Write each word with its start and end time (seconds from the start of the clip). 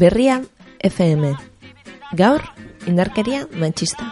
Berria 0.00 0.40
FM. 0.80 1.34
Gaur, 2.16 2.40
indarkeria 2.88 3.42
mantxista. 3.52 4.06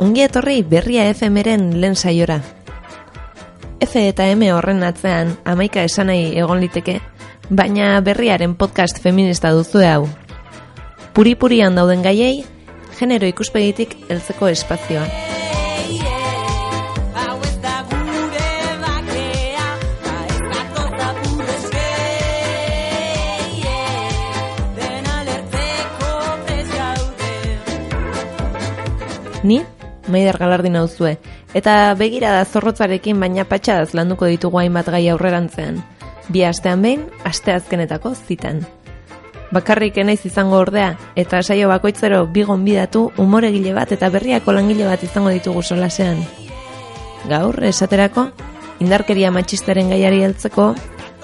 Ongi 0.00 0.24
etorri 0.24 0.62
Berria 0.64 1.04
FM-eren 1.12 1.68
lehen 1.76 2.00
saiora. 2.00 2.40
F 3.84 3.92
eta 4.06 4.30
M 4.32 4.48
horren 4.56 4.80
atzean 4.88 5.36
amaika 5.44 5.84
esanai 5.84 6.32
egon 6.32 6.64
liteke, 6.64 7.02
baina 7.50 8.00
berriaren 8.00 8.56
podcast 8.56 9.04
feminista 9.04 9.52
duzu 9.52 9.84
hau. 9.84 10.06
Puri-purian 11.12 11.76
dauden 11.76 12.00
gaiei, 12.00 12.46
genero 12.98 13.28
ikuspegitik 13.28 13.96
heltzeko 14.08 14.48
espazioa. 14.48 15.06
Ni, 29.46 29.60
Maider 30.10 30.38
Galardin 30.40 30.74
nauzue, 30.74 31.12
eta 31.54 31.94
begira 31.94 32.32
da 32.34 32.44
zorrotzarekin 32.44 33.20
baina 33.22 33.44
patxadaz 33.46 33.92
landuko 33.94 34.26
ditugu 34.26 34.58
hainbat 34.58 34.90
gai 34.90 35.04
aurrerantzean. 35.12 35.78
Bi 36.34 36.42
astean 36.42 36.82
behin, 36.82 37.06
asteazkenetako 37.30 38.16
zitan. 38.26 38.64
Bakarrik 39.54 39.98
enaiz 40.02 40.24
izango 40.26 40.58
ordea, 40.58 40.96
eta 41.14 41.42
saio 41.42 41.68
bakoitzero 41.70 42.24
bigon 42.26 42.64
bidatu 42.66 43.10
umoregile 43.22 43.74
bat 43.76 43.92
eta 43.94 44.08
berriako 44.10 44.52
langile 44.56 44.88
bat 44.88 45.02
izango 45.06 45.30
ditugu 45.30 45.62
solasean. 45.62 46.18
Gaur, 47.30 47.62
esaterako, 47.64 48.28
indarkeria 48.82 49.30
matxistaren 49.30 49.90
gaiari 49.90 50.24
heltzeko, 50.26 50.72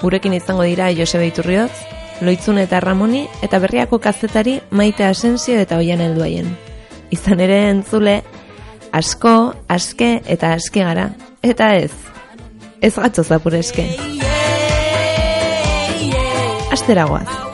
gurekin 0.03 0.35
izango 0.39 0.63
dira 0.63 0.91
Josebe 0.95 1.27
Iturriotz, 1.31 1.75
Loitzun 2.23 2.59
eta 2.63 2.79
Ramoni, 2.81 3.27
eta 3.43 3.59
berriako 3.59 3.99
kazetari 3.99 4.61
maite 4.71 5.05
asensio 5.05 5.59
eta 5.59 5.79
oian 5.83 6.01
helduaien. 6.01 6.47
Izan 7.11 7.43
ere 7.43 7.59
entzule, 7.71 8.21
asko, 8.93 9.55
aske 9.69 10.21
eta 10.27 10.55
aske 10.55 10.87
gara. 10.87 11.11
Eta 11.43 11.75
ez, 11.75 11.91
ez 12.81 12.95
gatzo 12.95 13.25
zapur 13.27 13.59
eske. 13.59 13.89
Asteragoaz. 16.73 17.52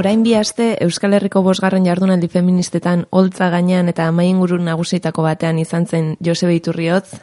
Orain 0.00 0.22
bi 0.24 0.30
aste 0.32 0.78
Euskal 0.80 1.12
Herriko 1.12 1.42
bosgarren 1.44 1.84
jardunaldi 1.84 2.30
feministetan 2.32 3.02
holtza 3.12 3.50
gainean 3.52 3.90
eta 3.90 4.06
mainguru 4.16 4.56
nagusietako 4.64 5.26
batean 5.26 5.58
izan 5.60 5.84
zen 5.84 6.06
Josebe 6.24 6.54
Iturriotz, 6.56 7.18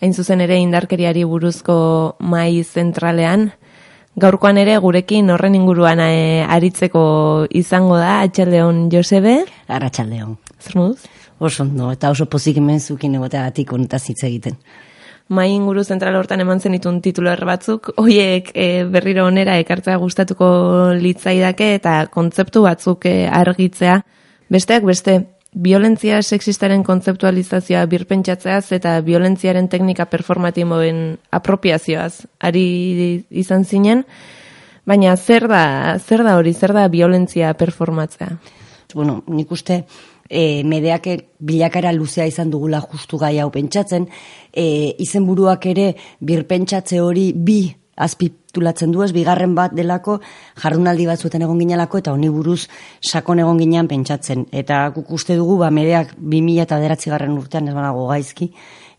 hain 0.00 0.14
zuzen 0.16 0.40
ere 0.40 0.56
indarkeriari 0.56 1.26
buruzko 1.28 1.74
mai 2.24 2.62
zentralean. 2.64 3.50
Gaurkoan 4.16 4.62
ere 4.62 4.78
gurekin 4.80 5.28
horren 5.34 5.58
inguruan 5.58 6.00
e, 6.00 6.40
aritzeko 6.56 7.02
izango 7.52 8.00
da, 8.00 8.22
Atxaldeon 8.22 8.86
Josebe. 8.94 9.42
Arratxaldeon. 9.68 10.38
Zer 10.56 10.78
moduz? 10.80 11.04
Oso, 11.36 11.68
no, 11.68 11.92
eta 11.92 12.14
oso 12.16 12.30
pozik 12.32 12.62
hemen 12.62 12.80
zukin 12.80 13.20
egotea 13.20 13.44
atik 13.52 13.76
honetaz 13.76 14.06
hitz 14.08 14.22
egiten. 14.24 14.56
Mai 15.32 15.48
inguru 15.54 15.80
zentral 15.80 16.16
hortan 16.18 16.42
eman 16.44 16.60
zen 16.60 16.74
itun 16.76 16.98
titular 17.00 17.40
batzuk, 17.48 17.88
hoiek 17.96 18.50
e, 18.52 18.84
berriro 18.84 19.24
onera 19.30 19.54
ekartzea 19.62 19.96
gustatuko 20.02 20.46
litzaidake 20.98 21.70
eta 21.78 21.94
kontzeptu 22.12 22.66
batzuk 22.66 23.06
e, 23.08 23.14
argitzea. 23.32 24.02
Besteak 24.52 24.84
beste, 24.84 25.14
violentzia 25.52 26.20
sexistaren 26.22 26.82
kontzeptualizazioa 26.84 27.84
birpentsatzeaz 27.86 28.72
eta 28.76 28.98
violentziaren 29.04 29.68
teknika 29.72 30.06
performatiboen 30.12 31.02
apropiazioaz 31.30 32.26
ari 32.40 33.24
izan 33.30 33.64
zinen, 33.64 34.04
baina 34.88 35.16
zer 35.16 35.48
da, 35.48 35.98
zer 35.98 36.24
da 36.24 36.36
hori, 36.36 36.52
zer 36.52 36.72
da 36.76 36.88
violentzia 36.92 37.52
performatzea? 37.54 38.36
Bueno, 38.94 39.22
nik 39.28 39.52
uste 39.52 39.84
e, 40.32 40.64
medeak 40.64 41.08
bilakara 41.38 41.92
luzea 41.92 42.26
izan 42.26 42.50
dugula 42.50 42.80
justu 42.80 43.20
gai 43.20 43.36
hau 43.38 43.50
pentsatzen, 43.52 44.08
e, 44.52 44.64
izenburuak 45.04 45.68
ere 45.68 45.92
birpentsatze 46.20 47.00
hori 47.04 47.32
bi 47.36 47.60
azpitulatzen 48.02 48.92
du 48.94 49.02
ez, 49.04 49.10
bigarren 49.12 49.54
bat 49.54 49.74
delako 49.76 50.16
jardunaldi 50.62 51.06
batzuetan 51.06 51.44
egon 51.44 51.60
ginelako 51.60 52.00
eta 52.00 52.14
honi 52.16 52.30
buruz 52.32 52.62
sakon 53.04 53.42
egon 53.44 53.60
ginean 53.60 53.88
pentsatzen. 53.90 54.46
Eta 54.50 54.86
guk 54.96 55.12
uste 55.12 55.36
dugu, 55.36 55.58
ba, 55.60 55.70
medeak 55.70 56.16
2000 56.16 56.64
eta 56.64 56.80
deratzi 56.80 57.12
garren 57.12 57.36
urtean 57.36 57.68
ez 57.68 57.74
banago 57.76 58.08
gaizki, 58.08 58.48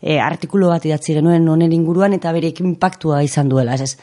e, 0.00 0.20
artikulo 0.22 0.70
bat 0.70 0.86
idatzi 0.86 1.18
genuen 1.18 1.48
honen 1.48 1.74
inguruan 1.74 2.14
eta 2.14 2.32
bere 2.32 2.54
impactua 2.62 3.24
izan 3.26 3.50
duela, 3.50 3.74
ez 3.74 3.96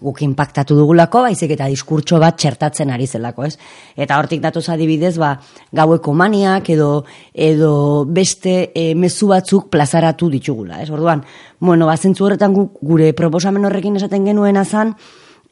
guk 0.00 0.22
impactatu 0.22 0.76
dugulako, 0.78 1.24
baizik 1.26 1.52
eta 1.56 1.66
diskurtso 1.70 2.20
bat 2.22 2.36
txertatzen 2.38 2.90
ari 2.94 3.08
zelako, 3.10 3.48
ez? 3.48 3.56
Eta 3.98 4.18
hortik 4.20 4.42
datoz 4.44 4.68
adibidez, 4.70 5.16
ba, 5.18 5.32
gaueko 5.74 6.14
maniak 6.14 6.70
edo, 6.70 6.90
edo 7.34 7.72
beste 8.06 8.70
e, 8.70 8.92
mezu 8.94 9.32
batzuk 9.32 9.68
plazaratu 9.74 10.30
ditugula, 10.30 10.82
ez? 10.82 10.90
Orduan, 10.94 11.24
bueno, 11.58 11.90
bazentzu 11.90 12.28
horretan 12.28 12.54
gure 12.54 13.12
proposamen 13.18 13.66
horrekin 13.66 13.98
esaten 13.98 14.30
genuen 14.30 14.60
azan, 14.60 14.94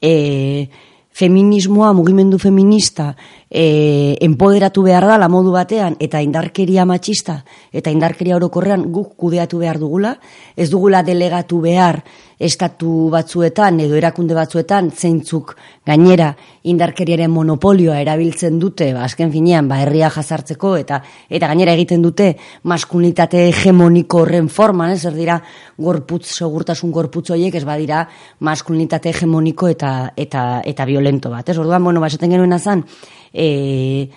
e, 0.01 0.69
feminismoa, 1.17 1.95
mugimendu 1.97 2.39
feminista, 2.39 3.17
e, 3.49 4.19
empoderatu 4.21 4.83
behar 4.85 5.06
da 5.09 5.17
la 5.17 5.31
modu 5.33 5.55
batean, 5.55 5.97
eta 5.99 6.21
indarkeria 6.21 6.85
matxista, 6.85 7.39
eta 7.73 7.91
indarkeria 7.91 8.37
orokorrean 8.37 8.85
guk 8.93 9.15
kudeatu 9.17 9.62
behar 9.62 9.81
dugula, 9.81 10.19
ez 10.55 10.69
dugula 10.69 11.01
delegatu 11.06 11.62
behar 11.65 12.03
estatu 12.39 13.09
batzuetan 13.13 13.81
edo 13.81 13.97
erakunde 13.97 14.35
batzuetan 14.37 14.91
zeintzuk 14.93 15.55
gainera 15.87 16.33
indarkeriaren 16.69 17.31
monopolioa 17.33 18.01
erabiltzen 18.03 18.59
dute, 18.61 18.91
ba, 18.93 19.07
azken 19.07 19.33
finean, 19.33 19.69
ba, 19.69 19.81
herria 19.81 20.11
jazartzeko, 20.13 20.75
eta 20.77 21.01
eta 21.31 21.49
gainera 21.49 21.73
egiten 21.77 22.05
dute 22.05 22.33
maskulinitate 22.69 23.47
hegemoniko 23.49 24.25
horren 24.25 24.51
forman, 24.53 24.93
ez 24.93 25.15
dira 25.17 25.39
gorputz, 25.79 26.27
segurtasun 26.37 26.93
gorputz 26.93 27.31
horiek, 27.31 27.55
ez 27.55 27.65
badira 27.65 28.05
maskulinitate 28.41 29.15
hegemoniko 29.15 29.69
eta, 29.73 30.13
eta, 30.17 30.47
eta 30.65 30.85
violento 30.85 31.33
bat. 31.33 31.49
Ez 31.49 31.59
orduan, 31.59 31.85
bueno, 31.85 32.01
ba, 32.01 32.13
esaten 32.13 32.37
genuen 32.37 32.53
azan, 32.53 32.85
e, 33.33 34.09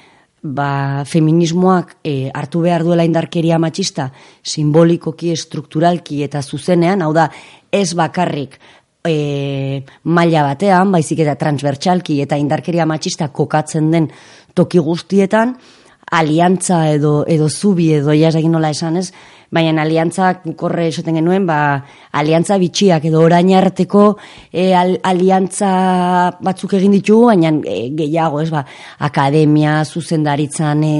ba, 0.44 1.03
feminismoak 1.05 1.97
e, 2.03 2.29
hartu 2.33 2.63
behar 2.63 2.83
duela 2.83 3.05
indarkeria 3.07 3.59
matxista 3.59 4.09
simbolikoki, 4.44 5.31
estrukturalki 5.35 6.23
eta 6.23 6.41
zuzenean, 6.41 7.01
hau 7.01 7.13
da, 7.13 7.29
ez 7.72 7.94
bakarrik 7.97 8.59
e, 9.05 9.83
maila 10.03 10.45
batean, 10.51 10.91
baizik 10.91 11.23
eta 11.25 11.35
transbertsalki 11.39 12.22
eta 12.23 12.39
indarkeria 12.39 12.88
matxista 12.89 13.29
kokatzen 13.33 13.91
den 13.91 14.09
toki 14.55 14.79
guztietan, 14.83 15.55
aliantza 16.11 16.88
edo, 16.89 17.23
edo 17.27 17.50
zubi 17.50 17.91
edo 17.94 18.16
jasagin 18.17 18.51
nola 18.56 18.71
esan 18.73 18.97
ez, 18.97 19.11
baina 19.51 19.81
aliantzak 19.81 20.43
korre 20.57 20.87
esaten 20.89 21.17
genuen, 21.19 21.45
ba, 21.49 21.81
aliantza 22.13 22.59
bitxiak 22.61 23.05
edo 23.09 23.21
orain 23.25 23.49
arteko 23.57 24.03
e, 24.51 24.69
aliantza 24.75 25.71
batzuk 26.45 26.75
egin 26.77 26.93
ditugu, 26.97 27.29
baina 27.31 27.51
e, 27.65 27.89
gehiago, 27.97 28.41
ez 28.43 28.49
ba, 28.53 28.63
akademia, 29.09 29.79
zuzendaritzan 29.85 30.83
e, 30.85 30.95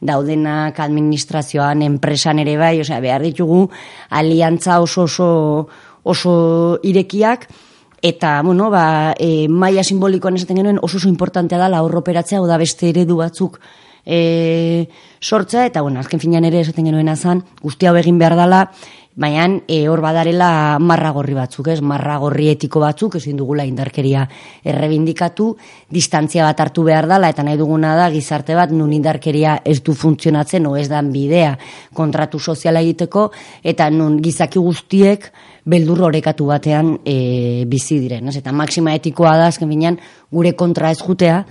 daudenak, 0.00 0.80
administrazioan, 0.84 1.84
enpresan 1.88 2.42
ere 2.44 2.58
bai, 2.60 2.76
osea, 2.84 3.00
behar 3.04 3.24
ditugu, 3.24 3.64
aliantza 4.10 4.80
oso 4.84 5.08
oso, 5.08 5.30
oso 6.02 6.34
irekiak, 6.82 7.48
Eta, 8.04 8.42
bueno, 8.44 8.66
ba, 8.68 9.14
e, 9.16 9.48
maia 9.48 9.80
simbolikoan 9.80 10.36
esaten 10.36 10.58
genuen 10.60 10.76
oso 10.84 10.98
oso 10.98 11.08
importantea 11.08 11.56
da 11.56 11.70
la 11.72 11.80
horroperatzea, 11.80 12.42
oda 12.44 12.58
beste 12.60 12.90
eredu 12.90 13.16
batzuk 13.16 13.56
e, 14.06 14.88
sortza, 15.20 15.64
eta 15.66 15.82
bueno, 15.82 16.00
azken 16.00 16.20
finean 16.20 16.44
ere 16.44 16.60
esaten 16.60 16.84
genuen 16.84 17.08
azan, 17.08 17.44
guzti 17.62 17.86
hau 17.86 17.96
egin 17.96 18.18
behar 18.20 18.36
dela, 18.36 18.68
baina 19.14 19.46
e, 19.70 19.86
hor 19.88 20.00
badarela 20.02 20.78
marra 20.82 21.12
gorri 21.14 21.36
batzuk, 21.36 21.68
ez? 21.70 21.78
Marra 21.80 22.16
gorri 22.18 22.48
etiko 22.50 22.80
batzuk, 22.82 23.14
ezin 23.20 23.38
dugula 23.38 23.64
indarkeria 23.66 24.24
errebindikatu, 24.66 25.52
distantzia 25.94 26.44
bat 26.48 26.60
hartu 26.60 26.82
behar 26.86 27.06
dela, 27.10 27.30
eta 27.30 27.44
nahi 27.46 27.58
duguna 27.60 27.94
da 27.96 28.10
gizarte 28.10 28.56
bat 28.58 28.74
nun 28.74 28.92
indarkeria 28.92 29.60
ez 29.64 29.80
du 29.86 29.94
funtzionatzen, 29.94 30.66
o 30.66 30.74
ez 30.76 30.88
dan 30.90 31.12
bidea 31.14 31.54
kontratu 31.94 32.40
soziala 32.40 32.82
egiteko, 32.82 33.30
eta 33.62 33.88
nun 33.90 34.18
gizaki 34.22 34.58
guztiek 34.58 35.30
beldur 35.64 36.02
horekatu 36.08 36.50
batean 36.50 36.98
e, 37.06 37.64
bizi 37.70 38.00
diren. 38.02 38.28
Ez? 38.28 38.36
Eta 38.42 38.52
maksima 38.52 38.96
etikoa 38.98 39.38
da, 39.38 39.46
azken 39.52 39.70
finean, 39.70 40.00
gure 40.34 40.52
kontra 40.58 40.90
ez 40.90 40.98
jutea, 40.98 41.44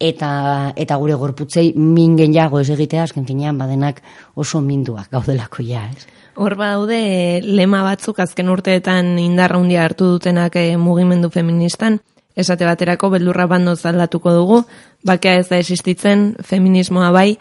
eta 0.00 0.72
eta 0.76 0.96
gure 1.00 1.14
gorputzei 1.14 1.72
mingen 1.74 2.34
jago 2.34 2.60
ez 2.60 2.68
egitea 2.70 3.02
azken 3.06 3.26
finean 3.26 3.58
badenak 3.58 4.02
oso 4.34 4.60
minduak 4.60 5.10
gaudelako 5.10 5.62
ja, 5.62 5.86
ez. 5.90 6.06
Hor 6.36 6.56
daude 6.56 7.40
lema 7.42 7.82
batzuk 7.82 8.18
azken 8.20 8.50
urteetan 8.52 9.18
indarra 9.18 9.56
handia 9.56 9.84
hartu 9.84 10.10
dutenak 10.16 10.56
eh, 10.60 10.76
mugimendu 10.76 11.30
feministan, 11.32 12.00
esate 12.36 12.66
baterako 12.68 13.10
beldurra 13.14 13.46
bando 13.48 13.74
zaldatuko 13.76 14.32
dugu, 14.36 14.64
bakea 15.04 15.40
ez 15.40 15.48
da 15.48 15.56
existitzen, 15.56 16.34
feminismoa 16.44 17.08
bai, 17.10 17.38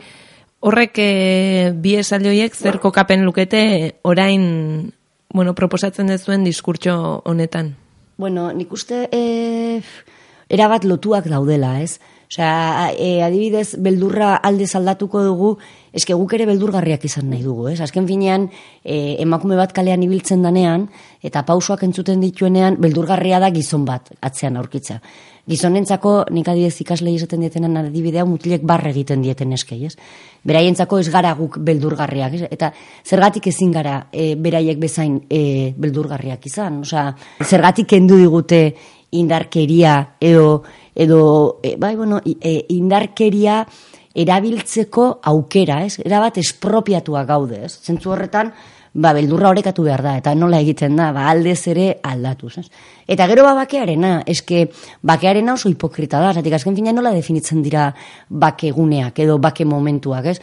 horrek 0.66 0.98
e, 0.98 1.10
bi 1.76 1.98
esalioiek 2.00 2.56
zer 2.56 2.80
kokapen 2.80 3.26
lukete 3.28 4.00
orain 4.08 4.94
bueno, 5.36 5.54
proposatzen 5.54 6.08
dezuen 6.08 6.46
diskurtso 6.48 7.22
honetan. 7.26 7.76
Bueno, 8.18 8.48
nik 8.56 8.72
uste 8.72 9.10
e, 9.12 9.82
erabat 10.48 10.88
lotuak 10.88 11.28
daudela, 11.28 11.76
ez? 11.84 12.00
Osea, 12.36 12.92
e, 13.00 13.24
adibidez, 13.24 13.78
beldurra 13.80 14.36
alde 14.44 14.66
aldatuko 14.76 15.22
dugu, 15.24 15.54
eske 15.96 16.14
guk 16.14 16.34
ere 16.36 16.44
beldurgarriak 16.50 17.06
izan 17.08 17.30
nahi 17.32 17.46
dugu, 17.46 17.70
ez? 17.72 17.80
Azken 17.80 18.04
finean, 18.10 18.50
e, 18.84 19.16
emakume 19.24 19.56
bat 19.56 19.72
kalean 19.72 20.04
ibiltzen 20.04 20.44
danean, 20.44 20.90
eta 21.24 21.46
pausoak 21.48 21.86
entzuten 21.88 22.20
dituenean, 22.20 22.76
beldurgarria 22.84 23.40
da 23.40 23.54
gizon 23.56 23.86
bat, 23.88 24.12
atzean 24.20 24.58
aurkitza. 24.60 25.00
Gizonentzako, 25.48 26.26
nik 26.36 26.50
adibidez 26.52 26.82
ikasle 26.84 27.14
izaten 27.14 27.46
dietenan 27.46 27.78
adibidea, 27.86 28.26
mutilek 28.28 28.66
barre 28.68 28.92
egiten 28.92 29.24
dieten 29.24 29.56
eskei, 29.56 29.86
ez? 29.86 29.96
Beraientzako 30.44 31.00
ez 31.00 31.08
gara 31.14 31.32
guk 31.40 31.56
beldurgarriak, 31.64 32.36
ez? 32.36 32.50
Eta 32.52 32.74
zergatik 33.06 33.48
ezin 33.48 33.72
gara 33.72 34.10
e, 34.12 34.34
beraiek 34.36 34.82
bezain 34.82 35.22
e, 35.30 35.72
beldurgarriak 35.78 36.52
izan? 36.52 36.82
Osea, 36.84 37.14
zergatik 37.46 37.88
kendu 37.96 38.20
digute 38.20 38.66
indarkeria 39.16 40.02
edo 40.20 40.64
edo 40.96 41.60
e, 41.62 41.76
bai, 41.78 41.96
bueno, 41.96 42.22
e, 42.24 42.66
indarkeria 42.74 43.66
erabiltzeko 44.16 45.20
aukera, 45.28 45.84
ez? 45.84 46.00
Erabat 46.00 46.40
espropiatua 46.40 47.26
gaude, 47.28 47.66
ez? 47.68 47.74
Zentzu 47.84 48.16
horretan, 48.16 48.54
ba, 48.96 49.12
beldurra 49.14 49.50
horekatu 49.52 49.84
behar 49.84 50.02
da, 50.06 50.16
eta 50.22 50.34
nola 50.40 50.62
egiten 50.64 50.96
da, 50.96 51.10
ba, 51.16 51.28
aldez 51.30 51.60
ere 51.68 51.90
aldatuz, 52.08 52.54
ez? 52.64 52.68
Eta 53.12 53.28
gero 53.28 53.44
ba, 53.44 53.54
bakearena, 53.60 54.22
eske, 54.26 54.70
bakearena 55.04 55.58
oso 55.60 55.70
hipokrita 55.70 56.24
da, 56.24 56.32
zatik 56.34 56.56
azken 56.56 56.78
fina 56.80 56.96
nola 56.96 57.12
definitzen 57.14 57.62
dira 57.66 57.90
bakeguneak, 58.30 59.20
edo 59.28 59.38
bake 59.44 59.68
momentuak, 59.68 60.32
ez? 60.32 60.40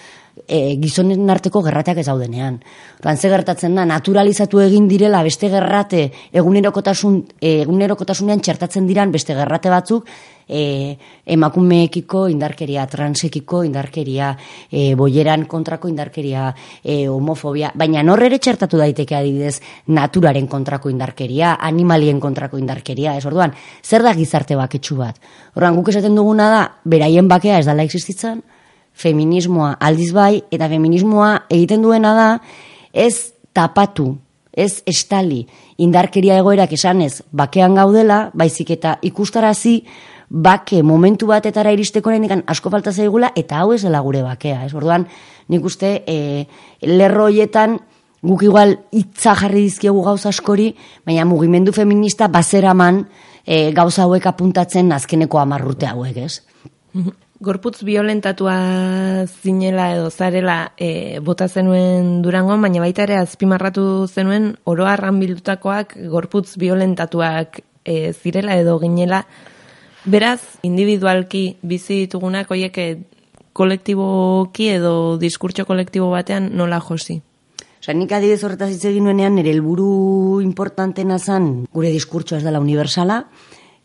e, 0.46 0.76
gizonen 0.80 1.30
arteko 1.30 1.62
gerrateak 1.64 2.00
ez 2.02 2.06
daudenean. 2.06 2.58
Oran, 3.02 3.16
ze 3.16 3.30
gertatzen 3.32 3.74
da, 3.76 3.84
naturalizatu 3.88 4.60
egin 4.64 4.88
direla 4.88 5.22
beste 5.22 5.50
gerrate, 5.52 6.06
egunerokotasun, 6.32 7.18
egunerokotasunean 7.52 8.42
txertatzen 8.44 8.86
diran 8.88 9.12
beste 9.12 9.36
gerrate 9.38 9.72
batzuk, 9.72 10.08
e, 10.48 10.96
emakumeekiko 11.26 12.26
indarkeria, 12.32 12.86
transekiko 12.86 13.62
indarkeria, 13.64 14.32
e, 14.70 14.94
boieran 14.98 15.46
kontrako 15.50 15.88
indarkeria, 15.88 16.48
e, 16.82 17.06
homofobia, 17.08 17.72
baina 17.74 18.02
norre 18.02 18.26
ere 18.30 18.38
txertatu 18.38 18.80
daiteke 18.80 19.16
adibidez 19.16 19.60
naturaren 19.88 20.46
kontrako 20.46 20.90
indarkeria, 20.90 21.56
animalien 21.60 22.20
kontrako 22.20 22.58
indarkeria, 22.58 23.16
ez 23.16 23.26
orduan, 23.26 23.54
zer 23.82 24.02
da 24.02 24.14
gizarte 24.14 24.56
baketsu 24.58 24.96
bat? 25.00 25.20
Orduan, 25.56 25.76
guk 25.78 25.92
esaten 25.92 26.16
duguna 26.18 26.50
da, 26.50 26.64
beraien 26.84 27.28
bakea 27.28 27.60
ez 27.60 27.66
dala 27.66 27.86
existitzen, 27.86 28.42
feminismoa 28.92 29.76
aldiz 29.80 30.12
bai, 30.12 30.42
eta 30.52 30.68
feminismoa 30.68 31.46
egiten 31.50 31.82
duena 31.82 32.12
da, 32.16 32.28
ez 32.92 33.32
tapatu, 33.56 34.12
ez 34.52 34.82
estali, 34.86 35.46
indarkeria 35.80 36.36
egoerak 36.40 36.74
esanez, 36.76 37.22
bakean 37.32 37.76
gaudela, 37.78 38.26
baizik 38.36 38.74
eta 38.76 38.98
ikustarazi, 39.08 39.80
bake 40.32 40.82
momentu 40.82 41.26
batetara 41.28 41.72
iristeko 41.76 42.10
nahi 42.10 42.42
asko 42.46 42.70
falta 42.70 42.92
zaigula, 42.92 43.32
eta 43.36 43.60
hau 43.60 43.72
ez 43.74 43.82
dela 43.82 44.00
gure 44.00 44.22
bakea. 44.22 44.64
Ez? 44.64 44.72
Orduan, 44.74 45.06
nik 45.48 45.64
uste, 45.64 46.02
e, 46.06 46.46
lerroietan, 46.80 47.78
guk 48.22 48.42
igual 48.46 48.78
hitza 48.94 49.34
jarri 49.36 49.66
dizkiegu 49.66 50.02
gauza 50.02 50.30
askori, 50.30 50.70
baina 51.04 51.26
mugimendu 51.28 51.72
feminista 51.72 52.28
bazeraman 52.28 53.04
e, 53.44 53.72
gauza 53.76 54.06
hauek 54.06 54.26
apuntatzen 54.26 54.92
azkeneko 54.92 55.42
amarrute 55.42 55.90
hauek, 55.90 56.16
ez? 56.16 56.40
Gorputz 57.42 57.82
violentatua 57.82 58.54
zinela 59.26 59.88
edo 59.96 60.10
zarela 60.10 60.72
e, 60.78 61.18
bota 61.20 61.48
zenuen 61.48 62.20
durango, 62.22 62.56
baina 62.62 62.80
baita 62.80 63.02
ere 63.02 63.18
azpimarratu 63.18 64.06
zenuen 64.06 64.52
oroarran 64.64 65.18
bildutakoak 65.18 65.96
gorputz 66.08 66.54
violentatuak 66.56 67.58
e, 67.84 68.12
zirela 68.14 68.54
edo 68.56 68.78
ginela. 68.78 69.26
Beraz, 70.04 70.40
individualki 70.66 71.58
bizi 71.62 72.00
ditugunak 72.02 72.48
hoiek 72.50 72.78
e, 72.78 72.86
kolektiboki 73.54 74.66
edo 74.74 74.94
diskurtso 75.22 75.62
kolektibo 75.68 76.08
batean 76.10 76.48
nola 76.58 76.80
josi? 76.82 77.20
Osa, 77.78 77.94
nik 77.94 78.10
adibidez 78.10 78.42
horretaz 78.42 78.72
hitz 78.72 78.84
egin 78.90 79.06
nuenean, 79.06 79.36
nire 79.38 79.52
helburu 79.54 80.40
importantena 80.42 81.20
zan 81.22 81.68
gure 81.70 81.92
diskurtsoa 81.94 82.40
ez 82.40 82.46
dela 82.46 82.62
universala, 82.62 83.20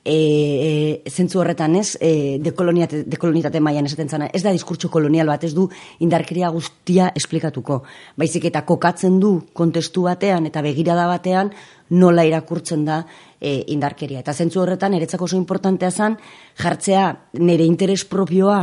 e, 0.08 1.04
e, 1.04 1.12
zentzu 1.12 1.42
horretan 1.42 1.76
ez, 1.76 1.98
e, 2.00 2.40
dekolonitate 2.40 3.60
maian 3.60 3.86
esaten 3.90 4.10
zana, 4.10 4.30
ez 4.32 4.42
da 4.46 4.54
diskurtso 4.56 4.90
kolonial 4.90 5.28
bat, 5.28 5.44
ez 5.44 5.54
du 5.54 5.68
indarkeria 6.00 6.50
guztia 6.56 7.12
esplikatuko. 7.16 7.82
Baizik 8.16 8.48
eta 8.48 8.64
kokatzen 8.66 9.20
du 9.20 9.34
kontestu 9.54 10.08
batean 10.08 10.48
eta 10.48 10.64
begirada 10.64 11.10
batean 11.12 11.52
nola 11.90 12.24
irakurtzen 12.28 12.86
da 12.88 13.02
e, 13.40 13.66
indarkeria. 13.76 14.24
Eta 14.24 14.34
zentzu 14.34 14.64
horretan, 14.64 14.96
eretzako 14.96 15.28
oso 15.28 15.38
importantea 15.38 15.92
zan, 15.92 16.18
jartzea 16.64 17.10
nire 17.44 17.68
interes 17.68 18.06
propioa 18.08 18.62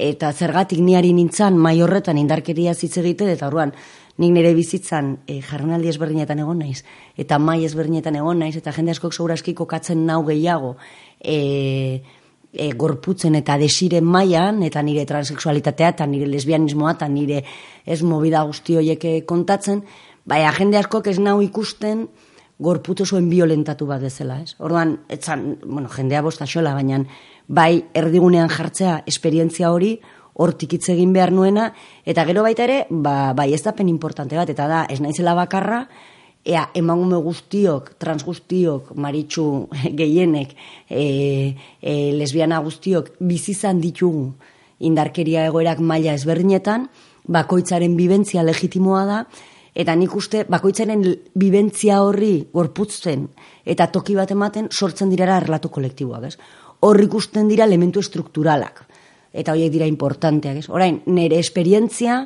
eta 0.00 0.32
zergatik 0.32 0.80
niari 0.80 1.12
nintzan 1.12 1.58
mai 1.58 1.80
horretan 1.82 2.18
indarkeria 2.18 2.74
zitze 2.74 3.02
egite, 3.02 3.30
eta 3.34 3.48
orduan, 3.50 3.74
nik 4.20 4.32
nire 4.36 4.52
bizitzan 4.54 5.14
e, 5.24 5.40
jarronaldi 5.40 5.88
ezberdinetan 5.88 6.42
egon 6.44 6.60
naiz, 6.60 6.82
eta 7.16 7.38
mai 7.40 7.64
ezberdinetan 7.64 8.18
egon 8.20 8.42
naiz, 8.44 8.54
eta 8.60 8.72
jende 8.76 8.92
askok 8.92 9.16
zauraski 9.16 9.54
kokatzen 9.56 10.04
nau 10.06 10.20
gehiago, 10.28 10.74
e, 11.18 12.02
e, 12.52 12.70
gorputzen 12.76 13.38
eta 13.40 13.56
desiren 13.60 14.04
mailan 14.04 14.62
eta 14.66 14.82
nire 14.84 15.06
transexualitatea, 15.08 15.94
eta 15.96 16.08
nire 16.10 16.28
lesbianismoa, 16.28 16.96
eta 16.98 17.08
nire 17.08 17.44
ez 17.86 18.02
mobida 18.04 18.44
guzti 18.44 18.76
horiek 18.76 19.06
kontatzen, 19.26 19.84
bai, 20.28 20.42
jende 20.58 20.78
askok 20.82 21.08
ez 21.08 21.18
nau 21.18 21.40
ikusten, 21.40 22.08
gorputzo 22.60 23.06
zuen 23.06 23.30
violentatu 23.30 23.86
bat 23.88 24.02
dezela, 24.04 24.36
ez? 24.44 24.52
Orduan, 24.60 24.98
etzan, 25.08 25.54
bueno, 25.64 25.88
jendea 25.88 26.20
bosta 26.20 26.44
xola, 26.44 26.74
baina 26.76 27.00
bai 27.48 27.86
erdigunean 27.96 28.52
jartzea 28.52 29.00
esperientzia 29.08 29.72
hori, 29.72 29.94
hortik 30.40 30.76
hitz 30.76 30.88
egin 30.94 31.12
behar 31.12 31.32
nuena, 31.36 31.70
eta 32.08 32.24
gero 32.28 32.44
baita 32.46 32.64
ere, 32.64 32.78
ba, 32.90 33.32
bai 33.36 33.52
ez 33.54 33.60
da 33.66 33.74
pen 33.76 33.90
importante 33.92 34.38
bat, 34.38 34.48
eta 34.48 34.68
da, 34.70 34.84
ez 34.88 35.00
naizela 35.04 35.34
bakarra, 35.36 35.84
ea, 36.48 36.64
emagume 36.74 37.20
guztiok, 37.20 37.92
trans 38.00 38.24
guztiok, 38.24 38.94
maritxu 38.96 39.44
gehienek, 40.00 40.56
e, 40.88 41.04
e, 41.82 41.94
lesbiana 42.16 42.62
guztiok, 42.64 43.14
bizizan 43.20 43.82
ditugu 43.84 44.30
indarkeria 44.80 45.44
egoerak 45.50 45.82
maila 45.84 46.16
ezberdinetan, 46.16 46.88
bakoitzaren 47.28 47.96
bibentzia 47.98 48.42
legitimoa 48.46 49.04
da, 49.04 49.24
eta 49.76 49.94
nik 49.94 50.14
uste 50.16 50.46
bakoitzaren 50.50 51.04
bibentzia 51.38 52.00
horri 52.02 52.32
gorputzen 52.52 53.28
eta 53.64 53.86
toki 53.92 54.16
bat 54.18 54.32
ematen 54.34 54.66
sortzen 54.70 55.12
dirara 55.12 55.36
erlatu 55.38 55.70
kolektiboak, 55.70 56.24
ez? 56.26 56.36
Horri 56.80 57.06
ikusten 57.06 57.48
dira 57.50 57.68
elementu 57.68 58.00
estrukturalak 58.00 58.82
eta 59.32 59.52
horiek 59.52 59.72
dira 59.72 59.86
importanteak, 59.86 60.62
ez? 60.62 60.68
Orain, 60.70 61.00
nire 61.06 61.38
esperientzia 61.38 62.24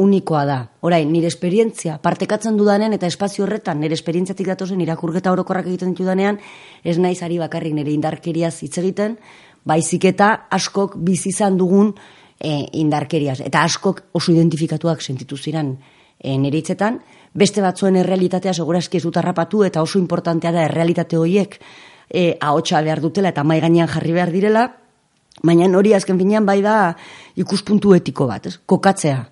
unikoa 0.00 0.44
da. 0.48 0.58
Orain, 0.86 1.10
nire 1.12 1.28
esperientzia 1.28 1.98
partekatzen 2.00 2.56
dudanean 2.56 2.94
eta 2.96 3.08
espazio 3.10 3.44
horretan 3.44 3.80
nire 3.82 3.96
esperientziatik 3.98 4.48
datozen 4.48 4.80
irakurgeta 4.80 5.32
orokorrak 5.32 5.68
egiten 5.68 5.92
dudanean, 5.94 6.40
ez 6.84 6.96
naiz 6.98 7.20
ari 7.22 7.38
bakarrik 7.38 7.76
nire 7.76 7.92
indarkeriaz 7.92 8.54
hitz 8.64 8.78
egiten, 8.80 9.18
baizik 9.64 10.08
eta 10.08 10.32
askok 10.50 10.96
bizi 10.96 11.34
izan 11.34 11.58
dugun 11.60 11.92
e, 12.38 12.64
indarkeriaz. 12.80 13.40
Eta 13.44 13.64
askok 13.68 14.06
oso 14.16 14.32
identifikatuak 14.32 15.04
sentitu 15.04 15.36
ziren 15.36 15.74
e, 16.16 16.36
nire 16.38 16.62
hitzetan, 16.62 17.00
beste 17.36 17.60
batzuen 17.62 18.00
errealitatea 18.00 18.54
segurazki 18.56 18.98
ez 18.98 19.04
dut 19.04 19.20
harrapatu 19.20 19.64
eta 19.68 19.82
oso 19.84 20.00
importantea 20.00 20.52
da 20.52 20.64
errealitate 20.64 21.20
horiek 21.20 21.60
e, 22.08 22.36
ahotsa 22.40 22.80
behar 22.82 23.04
dutela 23.04 23.30
eta 23.34 23.44
mai 23.44 23.60
gainean 23.60 23.88
jarri 23.88 24.16
behar 24.16 24.32
direla, 24.32 24.64
Baina 25.42 25.68
hori 25.78 25.94
azken 25.96 26.18
finean 26.20 26.46
bai 26.46 26.60
da 26.62 26.94
ikuspuntu 27.36 27.94
etiko 27.96 28.26
bat, 28.28 28.46
ez? 28.46 28.58
kokatzea. 28.66 29.24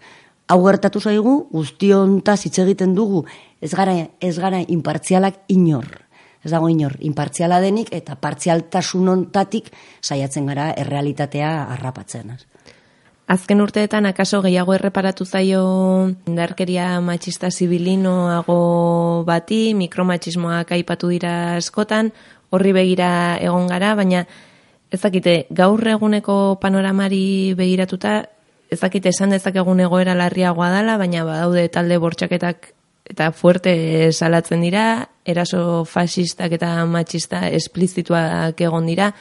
Hau 0.49 0.62
gertatu 0.65 1.00
zaigu, 1.00 1.49
guztionta 1.53 2.35
hitz 2.41 2.59
egiten 2.62 2.95
dugu, 2.97 3.27
ez 3.61 3.75
gara, 3.75 3.95
ez 4.21 4.38
gara 4.38 4.62
inpartzialak 4.65 5.43
inor. 5.53 5.91
Ez 6.45 6.53
dago 6.55 6.71
inor, 6.73 6.95
inpartziala 7.05 7.59
denik 7.61 7.91
eta 7.93 8.15
partzialtasun 8.17 9.09
ontatik 9.12 9.69
saiatzen 10.00 10.47
gara 10.49 10.71
errealitatea 10.73 11.50
harrapatzen. 11.75 12.33
Azken 13.29 13.61
urteetan 13.61 14.07
akaso 14.09 14.41
gehiago 14.41 14.73
erreparatu 14.73 15.27
zaio 15.27 15.62
indarkeria 16.31 16.95
matxista 17.05 17.50
zibilinoago 17.50 19.25
bati, 19.29 19.75
mikromatxismoak 19.77 20.73
aipatu 20.79 21.11
dira 21.12 21.35
askotan, 21.59 22.09
horri 22.49 22.73
begira 22.73 23.11
egon 23.45 23.69
gara, 23.69 23.93
baina 23.99 24.25
ezakite, 24.92 25.47
gaur 25.50 25.87
eguneko 25.87 26.59
panoramari 26.61 27.54
begiratuta, 27.59 28.23
ezakite 28.71 29.12
esan 29.12 29.33
dezakegun 29.33 29.80
egoera 29.80 30.14
larriagoa 30.16 30.71
dela, 30.75 30.99
baina 31.00 31.25
badaude 31.25 31.68
talde 31.73 31.99
bortxaketak 32.00 32.73
eta 33.09 33.30
fuerte 33.33 34.12
salatzen 34.12 34.61
dira, 34.64 35.09
eraso 35.25 35.85
fasistak 35.88 36.52
eta 36.59 36.73
matxista 36.85 37.47
esplizituak 37.49 38.61
egon 38.61 38.88
dira, 38.88 39.12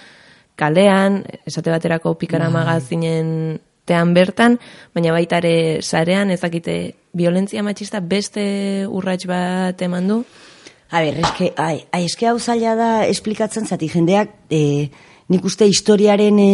kalean, 0.59 1.21
esate 1.47 1.71
baterako 1.71 2.17
pikara 2.19 2.49
bai. 2.49 2.57
magazinen 2.59 3.59
tean 3.87 4.13
bertan, 4.13 4.57
baina 4.93 5.13
baita 5.15 5.39
ere 5.39 5.81
sarean, 5.81 6.31
ezakite, 6.35 6.95
violentzia 7.17 7.63
matxista 7.63 8.01
beste 8.03 8.85
urrats 8.89 9.25
bat 9.29 9.81
eman 9.81 10.11
du? 10.11 10.21
A 10.91 11.01
ber, 11.03 11.19
eske, 11.23 11.51
ai, 11.59 11.85
eske 12.03 12.27
hau 12.27 12.37
zaila 12.39 12.75
da 12.79 12.89
esplikatzen 13.07 13.67
zati 13.67 13.89
jendeak, 13.91 14.33
e, 14.51 14.89
nik 15.27 15.45
uste 15.45 15.67
historiaren 15.67 16.39
e, 16.39 16.51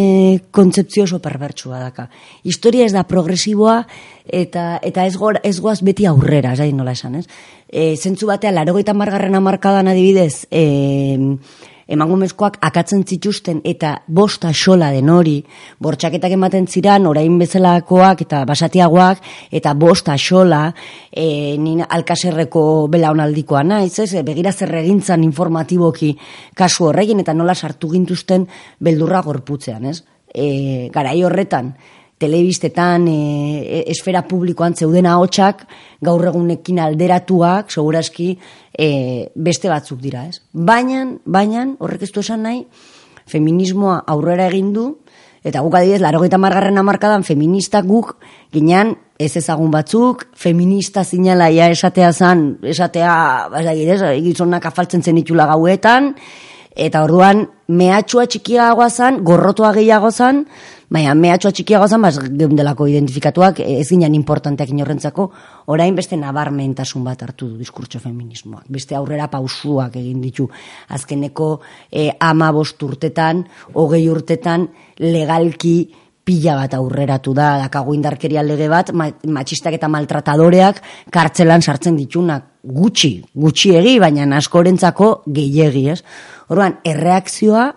kontzeptzio 0.52 1.06
oso 1.06 1.20
perbertsua 1.22 1.80
daka. 1.82 2.08
Historia 2.44 2.88
ez 2.88 2.94
da 2.94 3.06
progresiboa 3.10 3.84
eta 4.26 4.80
eta 4.82 5.06
ez, 5.06 5.16
gor, 5.18 5.40
ez 5.44 5.60
goaz 5.62 5.82
beti 5.86 6.08
aurrera, 6.10 6.56
zai 6.56 6.72
nola 6.74 6.96
esan, 6.98 7.20
ez? 7.22 7.28
E, 7.70 7.94
zentzu 7.98 8.28
batea, 8.30 8.52
laro 8.52 8.76
margarren 8.94 9.36
amarkadan 9.36 9.88
adibidez, 9.88 10.48
e, 10.52 11.18
emangumezkoak 11.88 12.58
akatzen 12.62 13.04
zituzten 13.04 13.62
eta 13.64 13.94
bosta 14.08 14.52
xola 14.54 14.92
den 14.94 15.10
hori, 15.10 15.38
bortxaketak 15.84 16.36
ematen 16.38 16.68
ziran, 16.68 17.08
orain 17.08 17.38
bezalakoak 17.40 18.24
eta 18.26 18.44
basatiagoak, 18.50 19.24
eta 19.52 19.74
bosta 19.74 20.18
xola, 20.18 20.64
e, 21.12 21.58
nina 21.58 21.88
alkaserreko 21.90 22.88
belaunaldikoa 22.92 23.64
naiz, 23.64 23.98
ez, 24.00 24.14
begira 24.26 24.54
zer 24.54 24.74
egintzan 24.84 25.24
informatiboki 25.24 26.14
kasu 26.56 26.90
horrekin, 26.90 27.20
eta 27.24 27.34
nola 27.34 27.56
sartu 27.56 27.92
gintuzten 27.92 28.48
beldurra 28.80 29.22
gorputzean, 29.22 29.86
ez? 29.92 30.02
E, 30.34 30.90
garai 30.94 31.20
horretan, 31.24 31.76
telebistetan, 32.22 33.08
e, 33.08 33.84
esfera 33.92 34.24
publikoan 34.28 34.76
zeuden 34.76 35.08
ahotsak 35.10 35.66
gaur 36.04 36.26
egunekin 36.30 36.80
alderatuak, 36.80 37.72
segurazki, 37.72 38.34
e, 38.72 39.30
beste 39.36 39.72
batzuk 39.72 40.02
dira, 40.02 40.28
ez? 40.28 40.42
Baina, 40.54 41.06
baina, 41.26 41.68
horrek 41.80 42.08
ez 42.08 42.12
du 42.12 42.24
esan 42.24 42.44
nahi, 42.48 42.66
feminismoa 43.30 44.04
aurrera 44.08 44.48
egin 44.52 44.74
du, 44.76 44.90
eta 45.44 45.62
guk 45.64 45.76
adibidez, 45.76 46.02
laro 46.02 46.22
gita 46.24 46.40
margarren 46.40 46.80
amarkadan, 46.80 47.26
feministak 47.28 47.86
guk, 47.88 48.16
ginean, 48.54 48.96
ez 49.20 49.36
ezagun 49.38 49.72
batzuk, 49.72 50.28
feminista 50.36 51.04
zinela 51.04 51.50
ia 51.52 51.70
esatea 51.72 52.12
zan, 52.14 52.46
esatea, 52.64 53.14
basa 53.52 53.74
ez, 53.74 54.02
gizonak 54.24 54.66
afaltzen 54.72 55.04
zen 55.04 55.20
itxula 55.20 55.48
gauetan, 55.52 56.14
eta 56.74 57.04
orduan, 57.06 57.46
mehatxua 57.68 58.26
txikiagoa 58.28 58.90
zan, 58.90 59.22
gorrotua 59.24 59.74
gehiago 59.76 60.12
zan, 60.12 60.46
Baina, 60.94 61.16
mehatxoa 61.18 61.50
txikiago 61.58 61.88
zan, 61.90 62.04
baz, 62.06 62.20
geundelako 62.22 62.86
identifikatuak, 62.92 63.64
ez 63.66 63.88
ginen 63.90 64.14
importanteak 64.14 64.70
inorrentzako, 64.70 65.26
orain 65.74 65.96
beste 65.98 66.20
nabarmentasun 66.22 67.02
bat 67.08 67.24
hartu 67.26 67.48
du 67.50 67.58
diskurtso 67.58 67.98
feminismoak. 68.04 68.68
Beste 68.70 68.94
aurrera 69.00 69.26
pausuak 69.32 69.98
egin 69.98 70.22
ditu. 70.22 70.46
Azkeneko 70.94 71.50
e, 71.90 72.12
ama 72.22 72.52
urtetan, 72.54 73.42
hogei 73.74 74.06
urtetan, 74.10 74.68
legalki 75.02 75.76
pila 76.24 76.60
bat 76.62 76.78
aurreratu 76.78 77.34
da, 77.34 77.58
dakago 77.66 77.98
indarkeria 77.98 78.46
lege 78.46 78.70
bat, 78.70 78.94
matxistak 78.94 79.74
eta 79.74 79.90
maltratadoreak 79.90 80.84
kartzelan 81.12 81.66
sartzen 81.66 81.98
ditunak 81.98 82.52
gutxi, 82.64 83.16
gutxi 83.34 83.74
egi, 83.82 83.98
baina 84.00 84.30
askorentzako 84.38 85.24
gehiegi, 85.26 85.88
ez? 85.90 86.04
Orduan, 86.54 86.78
erreakzioa 86.86 87.72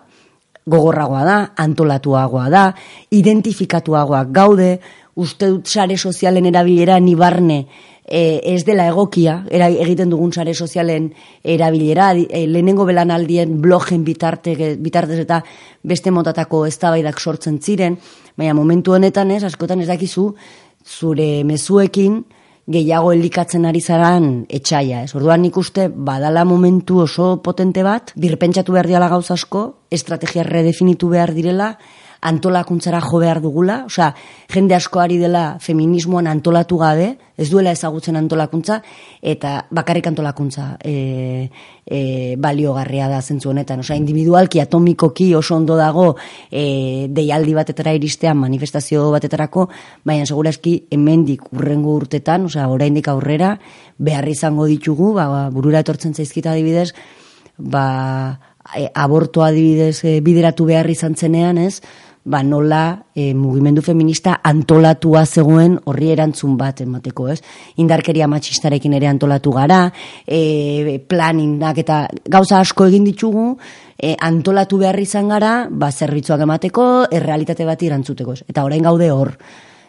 gogorragoa 0.67 1.23
da, 1.25 1.37
antolatuagoa 1.63 2.47
da, 2.51 2.63
identifikatuagoak 3.15 4.31
gaude, 4.35 4.71
uste 5.17 5.49
dut 5.49 5.67
sare 5.71 5.97
sozialen 5.97 6.45
erabilera 6.45 6.99
nibarne 7.01 7.63
e, 8.07 8.39
ez 8.53 8.63
dela 8.65 8.87
egokia, 8.87 9.41
era, 9.51 9.67
egiten 9.69 10.11
dugun 10.13 10.31
sare 10.31 10.53
sozialen 10.53 11.09
erabilera, 11.43 12.11
e, 12.15 12.45
lehenengo 12.47 12.85
belanaldien 12.87 13.57
blogen 13.61 14.05
bitarte, 14.07 14.55
bitartez 14.79 15.19
eta 15.23 15.41
beste 15.83 16.13
motatako 16.13 16.65
eztabaidak 16.69 17.19
sortzen 17.19 17.59
ziren, 17.59 17.97
baina 18.37 18.55
momentu 18.57 18.95
honetan 18.95 19.31
ez, 19.35 19.43
askotan 19.43 19.83
ez 19.83 19.89
dakizu, 19.91 20.29
zure 20.87 21.43
mezuekin, 21.43 22.21
gehiago 22.67 23.13
elikatzen 23.15 23.65
ari 23.65 23.79
zaran 23.81 24.45
etxaia, 24.51 25.03
ez? 25.07 25.13
Orduan 25.15 25.41
nik 25.41 25.57
uste 25.57 25.87
badala 25.87 26.43
momentu 26.45 26.99
oso 27.05 27.37
potente 27.43 27.83
bat, 27.83 28.11
birpentsatu 28.19 28.75
behar 28.75 28.89
diala 28.91 29.07
gauz 29.09 29.29
asko, 29.31 29.63
estrategia 29.91 30.43
redefinitu 30.43 31.09
behar 31.09 31.33
direla, 31.33 31.77
antolakuntzara 32.21 32.99
jo 33.01 33.19
behar 33.21 33.41
dugula, 33.41 33.83
osea, 33.85 34.13
jende 34.49 34.75
asko 34.75 34.99
ari 34.99 35.17
dela 35.21 35.57
feminismoan 35.61 36.27
antolatu 36.27 36.77
gabe, 36.81 37.17
ez 37.37 37.49
duela 37.51 37.71
ezagutzen 37.75 38.17
antolakuntza, 38.17 38.79
eta 39.21 39.67
bakarrik 39.69 40.07
antolakuntza 40.09 40.71
e, 40.81 41.49
e, 41.85 41.99
baliogarria 42.41 43.07
da 43.11 43.21
zentzu 43.21 43.51
honetan. 43.51 43.83
Osea, 43.85 43.97
individualki, 43.99 44.59
atomikoki 44.63 45.29
oso 45.37 45.55
ondo 45.55 45.77
dago 45.77 46.07
e, 46.49 47.05
deialdi 47.13 47.53
batetara 47.53 47.93
iristean, 47.93 48.39
manifestazio 48.41 49.11
batetarako, 49.13 49.67
baina 50.05 50.25
segurazki 50.25 50.79
hemendik 50.91 51.45
urrengo 51.53 51.93
urtetan, 52.01 52.49
osea, 52.49 52.67
oraindik 52.73 53.07
aurrera, 53.13 53.53
behar 53.97 54.27
izango 54.29 54.65
ditugu, 54.65 55.13
ba, 55.17 55.47
burura 55.53 55.85
etortzen 55.85 56.17
zaizkita 56.17 56.55
adibidez, 56.55 56.91
ba, 57.57 57.85
e, 58.75 58.89
aborto 58.93 59.43
adibidez 59.45 60.01
e, 60.03 60.19
bideratu 60.25 60.65
behar 60.65 60.89
izan 60.89 61.15
zenean, 61.15 61.61
ez? 61.61 61.81
Ba, 62.27 62.43
nola 62.43 63.07
e, 63.15 63.31
mugimendu 63.33 63.81
feminista 63.81 64.35
antolatua 64.43 65.23
zegoen 65.25 65.77
horri 65.87 66.11
erantzun 66.11 66.57
bat 66.59 66.81
emateko, 66.83 67.29
ez? 67.31 67.39
Indarkeria 67.79 68.27
matxistarekin 68.27 68.97
ere 68.97 69.07
antolatu 69.07 69.53
gara, 69.55 69.85
e, 70.27 70.99
planindak 71.07 71.79
eta 71.85 72.01
gauza 72.27 72.59
asko 72.59 72.89
egin 72.91 73.07
ditugu, 73.07 73.53
e, 73.95 74.13
antolatu 74.19 74.81
behar 74.83 74.99
izan 74.99 75.31
gara, 75.31 75.55
ba, 75.71 75.91
zerbitzuak 75.91 76.43
emateko, 76.43 77.07
errealitate 77.15 77.65
bat 77.65 77.87
irantzuteko, 77.87 78.35
ez? 78.35 78.43
Eta 78.51 78.67
orain 78.67 78.83
gaude 78.83 79.09
hor, 79.15 79.37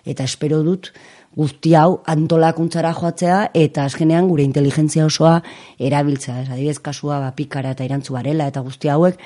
eta 0.06 0.24
espero 0.30 0.62
dut, 0.62 0.92
guzti 1.38 1.74
hau 1.76 2.00
antolakuntzara 2.08 2.94
joatzea 2.96 3.50
eta 3.54 3.84
azkenean 3.84 4.30
gure 4.30 4.46
inteligentzia 4.46 5.04
osoa 5.06 5.36
erabiltzea. 5.78 6.40
Ez, 6.42 6.48
adibidez 6.48 6.78
kasua 6.82 7.20
ba, 7.22 7.34
pikara 7.36 7.74
eta 7.74 7.86
irantzu 7.86 8.14
barela 8.16 8.46
eta 8.48 8.62
guzti 8.64 8.90
hauek, 8.94 9.18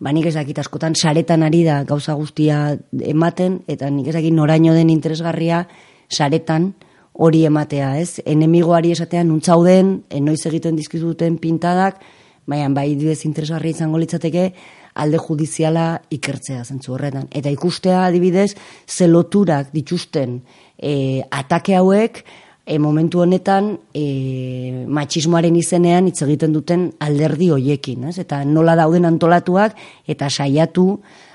ba 0.00 0.12
nik 0.12 0.26
ezakit 0.26 0.58
askotan 0.58 0.94
saretan 0.94 1.42
ari 1.42 1.62
da 1.64 1.82
gauza 1.84 2.14
guztia 2.18 2.76
ematen, 3.00 3.60
eta 3.68 3.90
nik 3.90 4.08
ezakit 4.10 4.34
noraino 4.34 4.74
den 4.74 4.90
interesgarria 4.90 5.64
saretan 6.08 6.72
hori 7.14 7.44
ematea, 7.46 7.94
ez? 8.02 8.20
Enemigoari 8.26 8.90
esatean 8.92 9.28
nuntzauden, 9.30 10.00
enoiz 10.10 10.40
egiten 10.50 10.76
dizkizuten 10.76 11.38
pintadak, 11.38 12.00
baina 12.46 12.68
bai 12.74 12.94
didez 12.98 13.22
interesgarri 13.28 13.70
izango 13.70 14.00
litzateke 14.02 14.48
alde 14.94 15.18
judiziala 15.18 15.86
ikertzea 16.14 16.64
zentzu 16.64 16.94
horretan. 16.94 17.28
Eta 17.34 17.50
ikustea 17.50 18.04
adibidez, 18.06 18.52
zeloturak 18.86 19.72
dituzten 19.74 20.40
e, 20.78 21.22
atake 21.30 21.78
hauek, 21.78 22.22
e, 22.66 22.78
momentu 22.78 23.20
honetan 23.20 23.74
e, 23.92 24.84
matxismoaren 24.88 25.56
izenean 25.56 26.08
hitz 26.08 26.22
egiten 26.26 26.52
duten 26.56 26.88
alderdi 27.04 27.50
hoiekin, 27.52 28.08
ez? 28.10 28.18
Eta 28.22 28.42
nola 28.48 28.76
dauden 28.78 29.04
antolatuak 29.08 29.76
eta 30.08 30.30
saiatu 30.30 30.88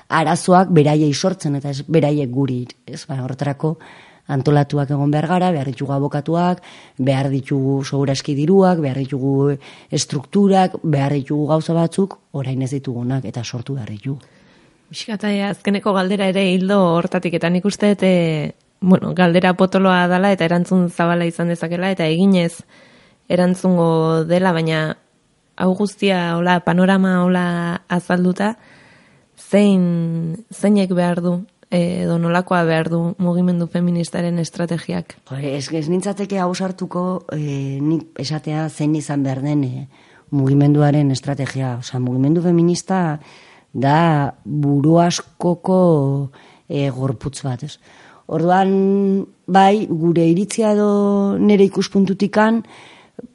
arazoak 0.09 0.71
beraiei 0.73 1.13
sortzen 1.13 1.59
eta 1.59 1.69
ez 1.69 1.83
beraiek 1.85 2.31
guri, 2.33 2.63
ez? 2.89 3.03
Ba, 3.07 3.21
horretarako 3.23 3.75
antolatuak 4.29 4.91
egon 4.93 5.11
behar 5.11 5.27
gara, 5.29 5.51
behar 5.53 5.69
ditugu 5.71 5.93
abokatuak, 5.95 6.61
behar 6.97 7.31
ditugu 7.33 7.79
segurazki 7.83 8.35
diruak, 8.37 8.81
behar 8.81 8.99
ditugu 9.01 9.55
estrukturak, 9.89 10.77
behar 10.83 11.15
ditugu 11.17 11.47
gauza 11.49 11.73
batzuk, 11.73 12.19
orain 12.37 12.61
ez 12.61 12.71
ditugunak 12.75 13.25
eta 13.25 13.43
sortu 13.43 13.77
behar 13.79 13.89
ditugu. 13.89 14.19
Biskata, 14.89 15.29
azkeneko 15.49 15.93
galdera 15.93 16.29
ere 16.31 16.47
hildo 16.49 16.79
hortatik, 16.95 17.35
eta 17.37 17.49
nik 17.53 17.65
uste, 17.65 17.91
bueno, 18.81 19.13
galdera 19.13 19.53
potoloa 19.53 20.07
dela 20.07 20.31
eta 20.31 20.45
erantzun 20.45 20.89
zabala 20.89 21.27
izan 21.27 21.51
dezakela 21.51 21.91
eta 21.91 22.07
eginez 22.07 22.63
erantzungo 23.29 24.23
dela, 24.25 24.53
baina 24.55 24.97
hau 25.59 25.73
guztia 25.75 26.37
hola, 26.37 26.59
panorama 26.65 27.19
hola 27.23 27.45
azalduta, 27.91 28.55
zein, 29.35 30.45
zeinek 30.53 30.93
behar 30.95 31.21
du 31.21 31.39
edo 31.69 32.17
nolakoa 32.17 32.63
behar 32.65 32.89
du 32.89 32.99
mugimendu 33.21 33.67
feministaren 33.69 34.39
estrategiak? 34.41 35.19
Ez, 35.37 35.67
ez 35.69 35.85
nintzateke 35.91 36.39
hau 36.41 36.49
sartuko 36.55 37.25
e, 37.35 37.77
nik 37.83 38.17
esatea 38.17 38.65
zein 38.69 38.95
izan 38.97 39.23
behar 39.23 39.43
den 39.45 39.63
e, 39.67 39.87
mugimenduaren 40.31 41.11
estrategia. 41.11 41.75
Osa, 41.83 41.99
mugimendu 42.01 42.41
feminista 42.41 43.19
da 43.73 44.33
buru 44.43 44.97
askoko 45.03 46.31
e, 46.65 46.89
gorputz 46.89 47.43
bat, 47.45 47.67
ez? 47.67 47.77
Orduan, 48.29 49.25
bai, 49.49 49.87
gure 49.89 50.27
iritzia 50.29 50.75
edo 50.75 50.89
nire 51.41 51.65
ikuspuntutikan, 51.65 52.61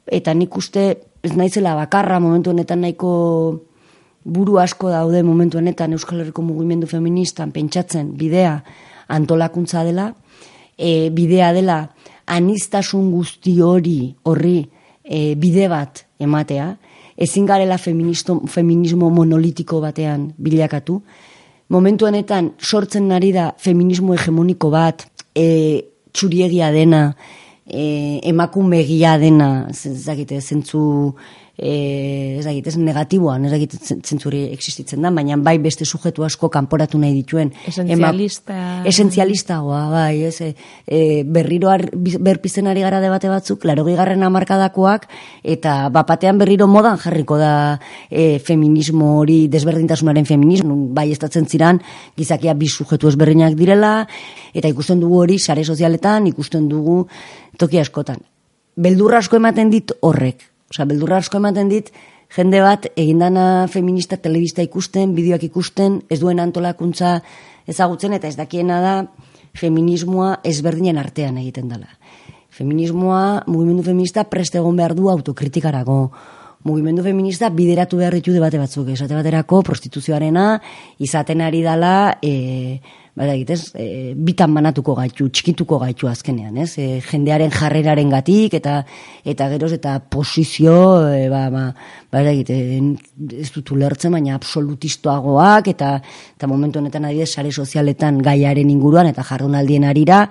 eta 0.07 0.33
nik 0.33 0.55
uste 0.55 0.85
ez 1.25 1.33
naizela 1.35 1.73
bakarra 1.75 2.21
momentu 2.23 2.53
honetan 2.53 2.85
nahiko 2.85 3.11
buru 4.23 4.57
asko 4.61 4.89
daude 4.89 5.21
momentu 5.23 5.59
honetan 5.59 5.93
Euskal 5.93 6.21
Herriko 6.23 6.41
mugimendu 6.41 6.87
feministan 6.87 7.51
pentsatzen 7.51 8.13
bidea 8.17 8.55
antolakuntza 9.11 9.83
dela, 9.83 10.13
e, 10.77 11.09
bidea 11.11 11.51
dela 11.53 11.77
anistasun 12.25 13.11
guzti 13.11 13.59
hori 13.61 14.15
horri 14.23 14.57
e, 15.03 15.35
bide 15.35 15.67
bat 15.69 16.05
ematea, 16.19 16.71
ezin 17.17 17.45
garela 17.45 17.77
feministo, 17.77 18.39
feminismo 18.47 19.11
monolitiko 19.13 19.81
batean 19.83 20.31
bilakatu, 20.37 21.01
momentu 21.69 22.05
honetan 22.05 22.51
sortzen 22.59 23.11
ari 23.11 23.31
da 23.35 23.51
feminismo 23.57 24.13
hegemoniko 24.15 24.69
bat, 24.73 25.05
e, 25.35 25.47
txuriegia 26.13 26.71
dena, 26.71 27.15
e, 27.65 28.19
emakumegia 28.29 29.17
dena, 29.21 29.49
zentzu, 29.73 30.39
zentzu 30.39 30.83
e, 31.57 32.37
ez 32.39 32.45
dakit, 32.45 32.67
ez 32.67 32.75
negatiboan, 32.77 33.45
ez 33.45 33.51
dakit 33.53 33.75
zentzuri 34.03 34.43
existitzen 34.53 35.03
da, 35.03 35.11
baina 35.13 35.37
bai 35.41 35.57
beste 35.63 35.85
sujetu 35.85 36.25
asko 36.25 36.49
kanporatu 36.51 36.99
nahi 36.99 37.13
dituen. 37.15 37.51
Esenzialista. 37.67 38.55
Ema, 38.55 38.83
esenzialista, 38.91 39.59
bai, 39.63 40.23
ez, 40.27 40.41
e, 40.41 40.53
e, 40.87 41.23
berriro 41.23 41.69
ar, 41.71 41.85
berpizen 41.95 42.67
ari 42.67 42.83
gara 42.85 42.99
debate 43.03 43.31
batzuk, 43.31 43.65
laro 43.65 43.85
gigarren 43.87 44.23
amarkadakoak, 44.27 45.07
eta 45.43 45.77
bapatean 45.93 46.39
berriro 46.41 46.67
modan 46.67 46.99
jarriko 47.01 47.39
da 47.39 47.79
e, 48.09 48.39
feminismo 48.39 49.15
hori, 49.19 49.45
desberdintasunaren 49.51 50.27
feminismo, 50.27 50.75
bai 50.95 51.09
estatzen 51.11 51.47
ziran, 51.47 51.81
gizakia 52.17 52.53
bi 52.53 52.67
sujetu 52.67 53.07
ezberdinak 53.11 53.55
direla, 53.55 53.95
eta 54.53 54.71
ikusten 54.71 54.99
dugu 54.99 55.23
hori 55.23 55.39
sare 55.39 55.63
sozialetan, 55.63 56.27
ikusten 56.27 56.67
dugu 56.69 57.05
toki 57.57 57.79
askotan. 57.79 58.19
Beldurra 58.75 59.21
asko 59.23 59.37
ematen 59.39 59.69
dit 59.71 59.93
horrek, 60.03 60.43
Osa, 60.75 60.83
beldurra 60.83 61.21
asko 61.21 61.39
ematen 61.39 61.69
dit, 61.71 61.87
jende 62.35 62.59
bat 62.59 62.83
egindana 62.99 63.63
feminista 63.71 64.17
telebista 64.19 64.59
ikusten, 64.65 65.13
bideoak 65.15 65.45
ikusten, 65.47 66.01
ez 66.11 66.17
duen 66.19 66.41
antolakuntza 66.43 67.21
ezagutzen, 67.71 68.11
eta 68.17 68.27
ez 68.27 68.35
dakiena 68.35 68.81
da 68.83 68.95
feminismoa 69.55 70.41
ezberdinen 70.43 70.99
artean 70.99 71.37
egiten 71.39 71.69
dela. 71.71 71.87
Feminismoa, 72.51 73.45
mugimendu 73.47 73.85
feminista 73.87 74.25
preste 74.27 74.59
egon 74.59 74.75
behar 74.75 74.97
du 74.99 75.07
autokritikarago. 75.13 76.09
Mugimendu 76.65 77.03
feminista 77.05 77.51
bideratu 77.53 77.99
behar 77.99 78.15
ditu 78.17 78.33
debate 78.33 78.57
batzuk. 78.57 78.87
Esate 78.89 79.13
baterako 79.13 79.61
prostituzioarena 79.67 80.49
izaten 80.97 81.45
ari 81.45 81.61
dela... 81.65 81.95
E, 82.25 83.03
bada 83.15 83.31
egitez, 83.31 83.71
e, 83.79 84.11
bitan 84.27 84.51
manatuko 84.51 84.91
gaitu, 84.97 85.29
txikituko 85.31 85.77
gaitu 85.79 86.09
azkenean, 86.11 86.57
ez? 86.59 86.73
E, 86.81 86.99
jendearen 87.05 87.53
jarreraren 87.53 88.11
gatik, 88.11 88.57
eta 88.59 88.81
eta 89.23 89.47
geroz, 89.53 89.71
eta 89.77 89.93
posizio, 90.11 90.75
e, 91.07 91.29
ba, 91.31 91.45
ba, 91.53 91.63
bada 92.11 92.33
egite, 92.35 92.57
ez 93.39 93.47
dut 93.55 93.71
ulertzen, 93.71 94.17
baina 94.17 94.35
absolutistoagoak, 94.35 95.71
eta, 95.71 95.93
eta 96.35 96.51
momentu 96.51 96.83
honetan 96.83 97.07
adidez, 97.07 97.29
sare 97.37 97.55
sozialetan 97.55 98.19
gaiaren 98.25 98.75
inguruan, 98.75 99.07
eta 99.13 99.23
jardunaldien 99.23 99.87
arira, 99.87 100.25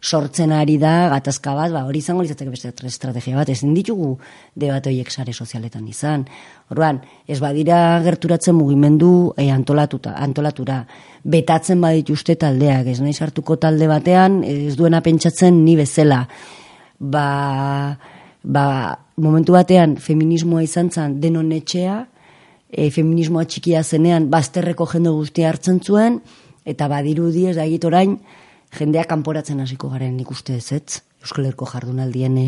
sortzen 0.00 0.52
ari 0.56 0.78
da 0.80 1.10
gatazka 1.12 1.52
bat, 1.54 1.72
ba, 1.72 1.82
hori 1.84 2.00
izango 2.00 2.24
litzateke 2.24 2.50
beste 2.50 2.72
estrategia 2.88 3.36
bat, 3.36 3.50
ezin 3.52 3.74
ditugu 3.76 4.14
debate 4.56 4.90
horiek 4.90 5.10
sare 5.12 5.32
sozialetan 5.32 5.86
izan. 5.88 6.24
Orduan, 6.72 7.02
ez 7.28 7.38
badira 7.40 8.00
gerturatzen 8.04 8.56
mugimendu 8.56 9.32
e, 9.36 9.50
antolatuta, 9.52 10.14
antolatura, 10.16 10.80
betatzen 11.24 11.80
badituzte 11.84 12.38
taldeak, 12.40 12.88
ez 12.88 13.00
nahi 13.04 13.12
sartuko 13.12 13.58
talde 13.60 13.88
batean, 13.90 14.40
ez 14.44 14.74
duena 14.78 15.02
pentsatzen 15.04 15.64
ni 15.64 15.76
bezala. 15.76 16.24
Ba, 16.98 17.26
ba, 18.42 18.66
momentu 19.20 19.52
batean 19.52 19.98
feminismoa 20.00 20.64
izan 20.64 20.90
zen 20.90 21.20
denon 21.20 21.52
etxea, 21.52 22.00
e, 22.72 22.88
feminismoa 22.88 23.44
txikia 23.44 23.84
zenean 23.84 24.30
bazterreko 24.32 24.88
jende 24.88 25.12
guztia 25.12 25.50
hartzen 25.52 25.80
zuen, 25.84 26.22
eta 26.64 26.88
badirudi 26.88 27.50
ez 27.50 27.56
da 27.58 27.66
orain, 27.88 28.16
jendea 28.78 29.04
kanporatzen 29.10 29.60
hasiko 29.60 29.90
garen 29.90 30.18
ikuste 30.20 30.56
ez 30.56 30.72
ez, 30.72 31.00
Euskal 31.20 31.50
Herko 31.50 31.66
jardunaldien 31.68 32.36
e, 32.40 32.46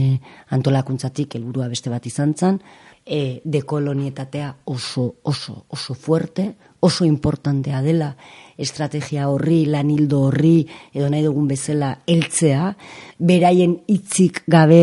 antolakuntzatik 0.55 1.35
helburua 1.37 1.69
beste 1.69 1.91
bat 1.93 2.07
izan 2.09 2.33
zen, 2.35 2.61
e, 3.05 3.41
dekolonietatea 3.45 4.55
oso, 4.65 5.17
oso, 5.23 5.65
oso 5.69 5.95
fuerte, 5.95 6.55
oso 6.81 7.05
importantea 7.05 7.83
dela, 7.83 8.15
estrategia 8.57 9.29
horri, 9.29 9.65
lanildo 9.67 10.23
horri, 10.29 10.63
edo 10.95 11.11
nahi 11.11 11.23
dugun 11.27 11.51
bezala 11.51 11.99
heltzea, 12.07 12.73
beraien 13.19 13.77
hitzik 13.91 14.43
gabe 14.47 14.83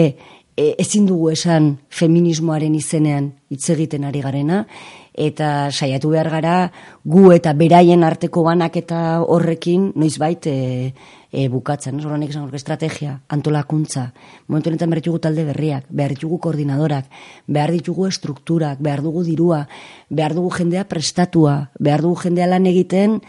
e, 0.60 0.76
ezin 0.78 1.08
dugu 1.10 1.32
esan 1.34 1.78
feminismoaren 1.90 2.76
izenean 2.76 3.34
hitz 3.50 3.66
egiten 3.74 4.06
ari 4.06 4.22
garena, 4.22 4.66
eta 5.14 5.70
saiatu 5.72 6.10
behar 6.14 6.30
gara 6.30 6.72
gu 7.04 7.32
eta 7.34 7.54
beraien 7.54 8.04
arteko 8.04 8.44
banak 8.44 8.78
eta 8.78 9.22
horrekin 9.22 9.92
noizbait 9.96 10.48
e, 10.48 10.94
e, 11.32 11.48
bukatzen. 11.50 12.00
Zoro 12.02 12.18
nik 12.18 12.32
esan 12.32 12.50
estrategia, 12.54 13.20
antolakuntza, 13.30 14.10
momentu 14.48 14.70
honetan 14.70 14.90
behar 14.90 15.02
ditugu 15.04 15.20
talde 15.20 15.46
berriak, 15.46 15.86
behar 15.90 16.16
ditugu 16.16 16.40
koordinadorak, 16.40 17.06
behar 17.48 17.72
ditugu 17.76 18.08
estrukturak, 18.08 18.80
behar 18.80 19.04
dugu 19.06 19.24
dirua, 19.24 19.66
behar 20.10 20.36
dugu 20.38 20.52
jendea 20.58 20.88
prestatua, 20.88 21.70
behar 21.80 22.02
dugu 22.06 22.22
jendea 22.24 22.48
lan 22.48 22.66
egiten, 22.70 23.20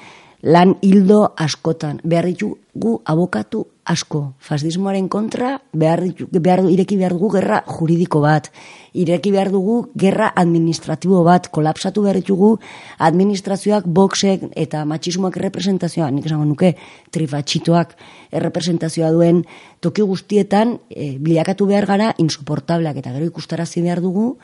lan 0.42 0.76
hildo 0.80 1.34
askotan. 1.36 2.00
Behar 2.04 2.30
ditugu 2.30 3.00
abokatu 3.04 3.66
asko. 3.90 4.20
Fascismoaren 4.38 5.08
kontra, 5.10 5.56
behar, 5.72 6.02
behar, 6.30 6.62
ireki 6.70 6.96
behar 7.00 7.14
dugu 7.16 7.32
gerra 7.34 7.60
juridiko 7.66 8.22
bat. 8.22 8.50
Ireki 8.94 9.32
behar 9.34 9.50
dugu 9.52 9.80
gerra 9.98 10.30
administratibo 10.42 11.22
bat. 11.26 11.48
Kolapsatu 11.50 12.04
behar 12.06 12.20
ditugu 12.20 12.52
administrazioak, 12.98 13.86
boxek 13.86 14.48
eta 14.54 14.84
matxismoak 14.88 15.36
errepresentazioa, 15.40 16.10
nik 16.14 16.30
esango 16.30 16.46
nuke, 16.48 16.74
trifatxitoak 17.14 17.96
errepresentazioa 18.40 19.10
duen 19.14 19.44
toki 19.82 20.06
guztietan 20.06 20.78
e, 20.90 21.16
bilakatu 21.18 21.66
behar 21.70 21.88
gara 21.90 22.12
insoportableak 22.18 23.02
eta 23.02 23.14
gero 23.16 23.26
ikustarazi 23.30 23.82
behar 23.82 24.02
dugu 24.04 24.34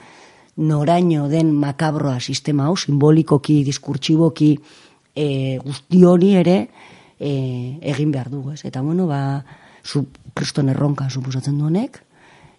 noraino 0.56 1.28
den 1.28 1.52
makabroa 1.52 2.18
sistema 2.20 2.66
hau, 2.66 2.76
simbolikoki, 2.80 3.60
diskurtsiboki, 3.64 4.54
e, 5.16 5.58
guzti 5.64 6.04
hori 6.04 6.34
ere 6.40 6.58
e, 7.18 7.78
egin 7.82 8.12
behar 8.12 8.30
dugu, 8.30 8.52
ez? 8.52 8.64
Eta 8.64 8.82
bueno, 8.82 9.06
ba, 9.06 9.44
zu, 9.84 10.06
kriston 10.34 10.68
erronka 10.68 11.08
suposatzen 11.10 11.58
du 11.58 11.66
honek, 11.66 12.02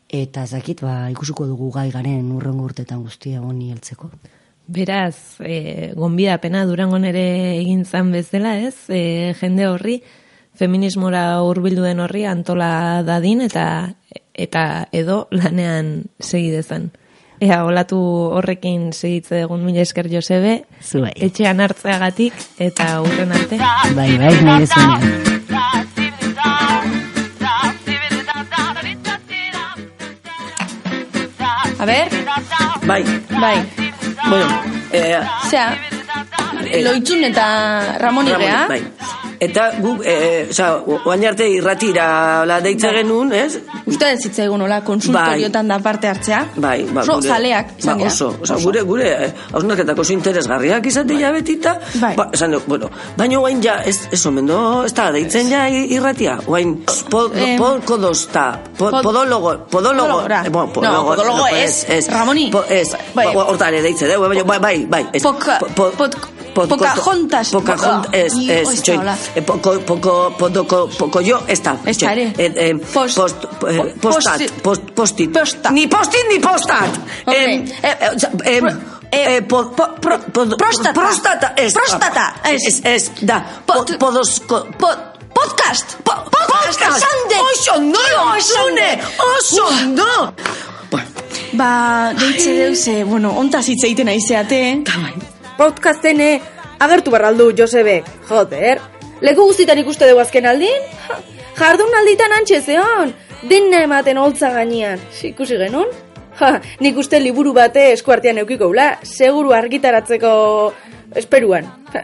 eta 0.09 0.45
zakit, 0.47 0.81
ba, 0.81 1.09
ikusiko 1.11 1.47
dugu 1.47 1.71
gai 1.75 1.89
garen 1.91 2.31
urrengo 2.31 2.67
urtetan 2.69 3.03
guztia 3.03 3.41
honi 3.41 3.71
heltzeko. 3.71 4.11
Beraz, 4.67 5.39
e, 5.39 5.93
gonbida 5.95 6.37
pena 6.43 6.65
durangon 6.67 7.05
ere 7.07 7.25
egin 7.57 7.85
zan 7.85 8.11
bezala, 8.11 8.57
ez? 8.59 8.89
E, 8.89 9.33
jende 9.39 9.67
horri, 9.69 10.01
feminismora 10.57 11.41
hurbilduen 11.45 12.01
horri 12.01 12.25
antola 12.25 13.03
dadin 13.05 13.43
eta 13.45 13.67
eta 14.37 14.87
edo 14.93 15.25
lanean 15.31 16.07
segi 16.19 16.49
dezan. 16.53 16.91
Ea, 17.39 17.57
olatu 17.65 17.97
horrekin 18.33 18.89
segitze 18.93 19.43
egun 19.45 19.61
mila 19.65 19.83
esker 19.85 20.07
Josebe. 20.09 20.63
Zuei. 20.81 21.11
Etxean 21.27 21.61
hartzeagatik 21.61 22.33
eta 22.57 22.95
urren 23.05 23.33
arte. 23.37 23.59
Bai, 23.93 24.09
bai, 24.17 24.31
nahi 24.41 24.65
dezunean. 24.65 25.35
A 31.77 31.85
ver. 31.85 32.09
Bai. 32.87 33.03
Bai. 33.39 33.57
Bueno, 34.29 34.47
eh, 34.91 35.19
Osea, 35.45 35.77
eh, 36.71 36.81
loitzun 36.83 37.23
eta 37.29 37.97
Ramon 38.01 38.33
Igea. 38.33 38.65
Bai. 38.67 38.81
Eta 39.39 39.71
guk, 39.79 40.01
eh, 40.03 40.47
oza, 40.49 40.77
oain 41.05 41.25
arte 41.27 41.47
irratira 41.49 42.43
la 42.45 42.59
deitza 42.61 42.87
Bai. 42.87 43.03
genuen, 43.03 43.31
ez? 43.33 43.59
Uste 43.85 44.11
ez 44.11 44.19
zitzaigun 44.23 44.61
hola 44.61 44.79
konsultoriotan 44.83 45.67
da 45.67 45.77
parte 45.79 46.07
hartzea. 46.07 46.39
Bai, 46.55 46.83
ba, 46.91 47.01
Oso 47.01 47.19
gure- 47.19 47.27
zaleak, 47.29 47.67
ba, 47.67 47.73
izan 47.79 47.97
dira. 47.97 48.07
oso, 48.09 48.35
oza, 48.41 48.55
gure, 48.63 48.81
gure, 48.81 49.11
eh, 49.25 49.33
hausnarketak 49.53 49.99
oso 49.99 50.13
interesgarriak 50.13 50.85
izate 50.85 51.19
ja 51.19 51.31
betita, 51.31 51.79
Bai. 52.01 52.15
ba, 52.15 52.29
esan 52.33 52.55
bueno, 52.67 52.89
baina 53.15 53.37
guain 53.37 53.61
ja, 53.61 53.81
ez, 53.85 54.07
ez 54.11 54.25
omen 54.25 54.45
do, 54.47 54.85
ez 54.85 54.93
da, 54.93 55.11
deitzen 55.11 55.49
ja 55.49 55.69
irratia, 55.69 56.37
po, 56.45 56.57
pod- 57.09 57.31
podólogo, 59.03 59.03
podólogo, 59.03 59.67
Podólogora. 59.69 60.43
eh, 60.45 60.49
bueno, 60.49 60.67
No, 60.67 61.03
podólogo 61.05 61.37
no, 61.37 61.47
ez, 61.47 61.85
ez, 61.89 62.07
Ramoni. 62.09 62.49
po, 62.51 62.63
ez, 62.69 62.89
Bai. 63.13 63.33
ba, 63.35 63.45
hortare 63.45 63.81
deitze, 63.81 64.07
de, 64.07 64.17
baina, 64.17 64.43
bai, 64.43 64.59
bai, 64.59 64.85
bai, 64.85 65.05
ez, 65.13 65.21
Poca- 65.23 65.59
po- 65.59 65.67
po- 65.75 65.91
pod- 65.91 66.15
pod- 66.57 66.69
Pocahontas. 66.69 67.49
Pocahontas, 67.51 68.13
ez, 68.13 68.33
Ih, 68.33 68.49
ez, 68.49 68.57
ez 68.61 68.75
da, 68.75 68.81
txoin, 68.81 68.99
hola. 68.99 69.15
eh, 69.35 69.41
poco, 69.41 69.79
poco, 69.85 70.13
poco, 70.37 70.89
poco 70.97 71.21
yo, 71.21 71.37
da 72.07 72.11
ere. 72.13 72.33
eh, 72.37 72.53
eh, 72.55 72.73
Post- 72.93 73.15
post, 73.17 73.43
eh, 73.43 73.93
po- 74.01 74.09
postat, 74.09 74.41
post, 74.63 74.81
postit, 74.95 75.31
Posta. 75.33 75.69
ni 75.71 75.87
postit 75.87 76.25
ni 76.31 76.39
postat, 76.39 76.89
Em, 77.27 77.65
eh, 77.81 77.97
eh, 78.01 78.55
em, 78.55 78.59
pro- 78.63 78.77
eh, 79.11 79.35
eh, 79.37 79.41
po- 79.43 79.69
po- 79.77 79.93
pro- 80.01 80.19
po- 80.33 80.55
prostata. 80.57 80.93
prostata, 80.93 81.53
ez, 81.55 81.73
Prostata, 81.73 82.33
ez. 82.43 82.61
ez, 82.67 82.79
ez, 82.83 83.11
da, 83.21 83.43
Po- 83.65 83.85
po- 83.85 83.97
podos, 83.99 84.39
Po- 84.47 84.65
podcast. 85.33 85.95
Po- 86.03 86.23
podcast. 86.31 86.97
Esan 86.97 87.19
dut. 87.29 87.37
oso 87.53 87.71
ondo, 87.75 87.99
Esan 88.37 88.37
osune, 88.37 88.89
dut. 88.95 89.25
oso 89.37 89.63
ondo, 89.67 90.33
bueno, 90.91 91.07
Ba, 91.53 92.13
deitze 92.19 92.51
deuse, 92.53 93.03
bueno, 93.03 93.31
ontaz 93.31 93.65
hitz 93.67 93.83
egiten 93.85 94.07
aizeate. 94.09 94.81
Podcasten 94.83 95.26
eh, 95.59 96.41
agertu 96.79 97.11
barraldu 97.11 97.51
Josebek. 97.57 98.05
Joder, 98.29 98.79
leku 99.21 99.47
guztitan 99.47 99.77
ikuste 99.77 100.07
dugu 100.07 100.21
azken 100.21 100.45
aldin? 100.45 100.81
Jardun 101.57 101.95
alditan 101.99 102.31
antxe 102.37 102.61
zeon, 102.61 103.13
dena 103.49 103.81
ematen 103.83 104.17
holtza 104.17 104.51
gainean. 104.53 104.99
Si, 105.11 105.29
Ikusi 105.29 105.57
genuen? 105.57 105.89
Ha, 106.39 106.59
nik 106.79 106.97
uste 106.97 107.19
liburu 107.19 107.53
bate 107.53 107.91
eskuartean 107.95 108.37
eukiko 108.43 108.67
ula, 108.69 108.99
seguru 109.01 109.55
argitaratzeko 109.57 110.31
esperuan. 111.15 111.65
Ha, 111.93 112.03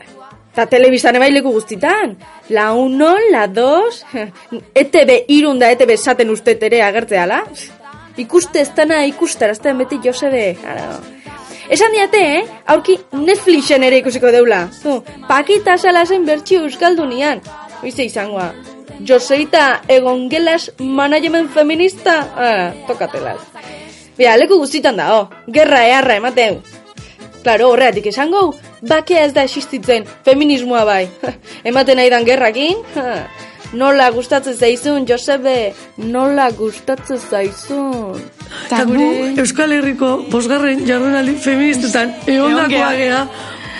Ta 0.54 0.68
telebistan 0.70 1.18
ebaileku 1.18 1.50
guztitan. 1.50 2.14
La 2.54 2.68
1, 2.78 3.32
la 3.34 3.48
2, 3.50 4.04
ETB 4.84 5.16
irunda 5.34 5.72
ETB 5.74 5.96
esaten 5.96 6.30
uste 6.30 6.54
ere 6.62 6.84
agertzeala. 6.86 7.42
Ikuste 8.22 8.62
ez 8.62 8.70
dana 8.78 9.00
ikustarazten 9.10 9.82
beti 9.82 9.98
Josebe. 10.04 10.52
Ara. 10.70 11.00
Esan 11.70 11.94
diate, 11.96 12.20
eh? 12.40 12.44
Aurki 12.68 12.98
Netflixen 13.16 13.84
ere 13.88 14.02
ikusiko 14.02 14.32
deula. 14.34 14.66
Zu, 14.72 15.00
pakita 15.30 15.78
salasen 15.78 16.26
bertxio 16.28 16.66
euskaldunian. 16.68 17.42
Oize 17.84 18.04
izangoa. 18.10 18.52
Joseita 19.08 19.82
egon 19.88 20.28
gelas 20.32 20.72
management 20.80 21.52
feminista. 21.56 22.20
Ah, 22.36 22.72
tokatelaz. 22.88 23.40
Bia, 24.18 24.36
leku 24.38 24.60
guztitan 24.62 25.00
da, 25.00 25.10
oh. 25.20 25.30
Gerra 25.48 25.86
eharra 25.88 26.20
emateu. 26.20 26.60
Claro, 27.44 27.72
horreatik 27.74 28.06
esango, 28.08 28.54
bakea 28.88 29.26
ez 29.28 29.34
da 29.36 29.44
existitzen, 29.44 30.06
feminismoa 30.24 30.84
bai. 30.88 31.08
Ematen 31.70 32.00
nahi 32.00 32.12
dan 32.14 32.28
gerrakin? 32.28 32.86
Ha. 32.96 33.08
Nola 33.74 34.10
gustatzen 34.14 34.54
zaizun, 34.54 35.06
Josebe? 35.10 35.74
Nola 35.98 36.50
gustatzen 36.54 37.18
zaizun? 37.18 38.22
Eta 38.68 38.84
gu 38.86 39.08
Euskal 39.42 39.74
Herriko 39.74 40.12
bosgarren 40.30 40.84
jardunaldi 40.88 41.34
feministetan 41.42 42.14
egondakoa 42.30 42.92
gea. 43.00 43.24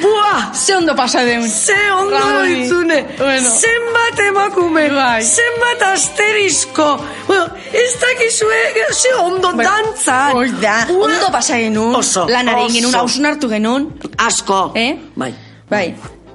Bua! 0.02 0.50
Ze 0.58 0.74
ondo 0.76 0.96
pasa 0.98 1.22
deun. 1.24 1.46
Ze 1.48 1.78
ondo 1.94 2.18
Rabi. 2.18 2.56
ditzune! 2.56 2.98
Bueno. 3.20 3.50
Zenbat 3.62 4.20
emakume! 4.28 4.88
Bai. 4.90 5.22
Zenbat 5.24 5.86
asterisko! 5.94 6.88
Bueno, 7.28 7.46
ez 7.72 7.94
dakizue, 8.02 8.64
ze 8.92 9.14
ondo 9.22 9.54
dantza! 9.54 10.32
Hoi 10.34 10.50
da, 10.60 10.88
Ua! 10.90 11.06
ondo 11.06 11.30
pasa 11.32 11.62
genuen. 11.62 11.96
Oso, 11.96 12.26
Lanare 12.28 12.66
egin 12.66 12.82
genuen, 12.82 12.98
hausun 13.00 13.26
hartu 13.30 13.48
genuen. 13.54 13.88
Asko! 14.18 14.72
Eh? 14.76 14.98
Bai. 15.16 15.32
Bai. 15.70 15.88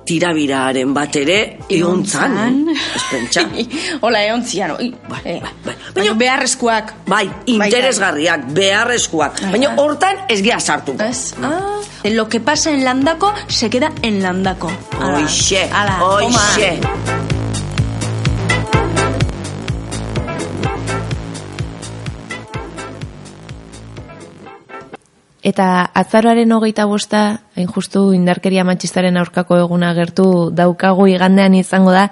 Tirabiraren 0.08 0.94
bat 0.96 1.16
ere, 1.20 1.38
egontzan. 1.68 2.36
Ez 2.72 3.02
pentsa. 3.10 3.42
Hola, 4.04 4.22
egon 4.24 4.44
zian. 4.48 4.72
Bai, 4.78 4.88
Bai, 5.08 5.20
eh. 5.24 5.40
bai, 5.42 5.52
bai. 5.66 5.74
Baina 5.98 6.14
beharrezkoak. 6.22 6.94
Bai, 7.06 7.26
interesgarriak, 7.52 8.46
beharrezkoak. 8.56 9.42
Bai, 9.42 9.52
Baina 9.56 9.74
bai. 9.74 9.84
hortan 9.84 10.24
ez 10.28 10.40
gea 10.42 10.58
sartuko. 10.60 10.98
¿Ves? 11.02 11.34
Ah, 11.42 11.80
lo 12.04 12.28
que 12.28 12.40
pasa 12.40 12.70
en 12.70 12.84
Landako 12.84 13.34
se 13.48 13.68
queda 13.68 13.92
en 14.02 14.22
Landako. 14.22 14.70
Ala, 15.00 15.98
Hoixe, 16.02 16.80
Eta 25.42 25.84
azaroaren 25.94 26.50
hogeita 26.52 26.86
bosta, 26.90 27.40
hain 27.54 27.68
justu 27.70 28.08
indarkeria 28.16 28.64
matxistaren 28.66 29.16
aurkako 29.20 29.60
eguna 29.62 29.92
gertu 29.94 30.50
daukagu 30.50 31.06
igandean 31.06 31.54
izango 31.54 31.92
da, 31.94 32.08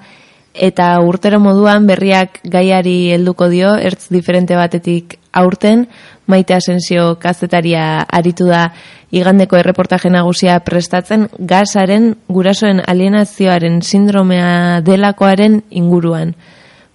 eta 0.53 0.95
urtero 1.03 1.39
moduan 1.39 1.85
berriak 1.87 2.39
gaiari 2.43 3.11
helduko 3.13 3.49
dio, 3.51 3.75
ertz 3.75 4.07
diferente 4.09 4.55
batetik 4.55 5.17
aurten, 5.33 5.85
maite 6.25 6.55
asensio 6.55 7.17
kazetaria 7.19 8.05
aritu 8.07 8.47
da 8.47 8.71
igandeko 9.11 9.59
erreportaje 9.59 10.09
nagusia 10.09 10.59
prestatzen 10.63 11.27
gasaren 11.39 12.13
gurasoen 12.27 12.81
alienazioaren 12.87 13.81
sindromea 13.81 14.81
delakoaren 14.87 15.61
inguruan 15.69 16.33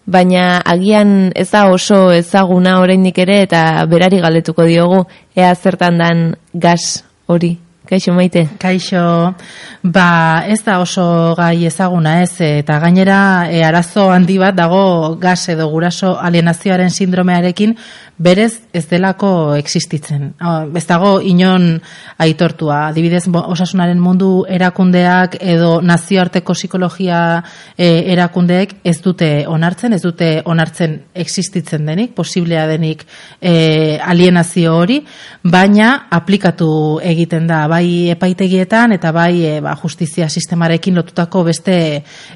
baina 0.06 0.60
agian 0.64 1.32
ez 1.34 1.50
da 1.50 1.66
oso 1.70 2.12
ezaguna 2.12 2.80
oraindik 2.80 3.18
ere 3.18 3.42
eta 3.42 3.86
berari 3.86 4.20
galdetuko 4.20 4.64
diogu 4.66 5.04
ea 5.36 5.54
zertan 5.54 5.98
dan 5.98 6.24
gas 6.54 7.04
hori. 7.26 7.58
Kaixo 7.82 8.12
maite? 8.14 8.46
Kaixo, 8.62 9.34
ba 9.82 10.44
ez 10.48 10.60
da 10.64 10.78
oso 10.80 11.34
gai 11.34 11.66
ezaguna 11.66 12.22
ez, 12.22 12.38
eta 12.40 12.78
gainera 12.78 13.50
e, 13.50 13.58
arazo 13.66 14.06
handi 14.14 14.38
bat 14.38 14.54
dago 14.54 15.16
gas 15.20 15.48
edo 15.50 15.66
guraso 15.68 16.14
alienazioaren 16.16 16.94
sindromearekin 16.94 17.74
berez 18.18 18.60
ez 18.72 18.86
delako 18.88 19.54
existitzen. 19.56 20.34
Ah, 20.38 20.66
Ez 20.74 20.86
dago 20.86 21.20
inon 21.20 21.80
aitortua. 22.18 22.88
Adibidez, 22.90 23.24
osasunaren 23.28 24.00
mundu 24.00 24.44
erakundeak 24.48 25.36
edo 25.40 25.80
nazioarteko 25.82 26.54
psikologia 26.56 27.42
e, 27.76 27.88
erakundeek 28.12 28.74
ez 28.84 28.98
dute 29.02 29.30
onartzen, 29.48 29.92
ez 29.92 30.02
dute 30.02 30.30
onartzen 30.44 30.98
existitzen 31.14 31.86
denik, 31.86 32.14
posiblea 32.14 32.66
denik 32.70 33.04
e, 33.40 33.98
alienazio 33.98 34.76
hori, 34.76 35.00
baina 35.42 36.08
aplikatu 36.10 37.00
egiten 37.02 37.46
da 37.46 37.64
bai 37.70 38.10
epaitegietan 38.14 38.96
eta 38.98 39.12
bai 39.12 39.44
e, 39.46 39.56
ba, 39.64 39.74
justizia 39.82 40.28
sistemarekin 40.28 40.94
lotutako 40.98 41.44
beste 41.48 41.76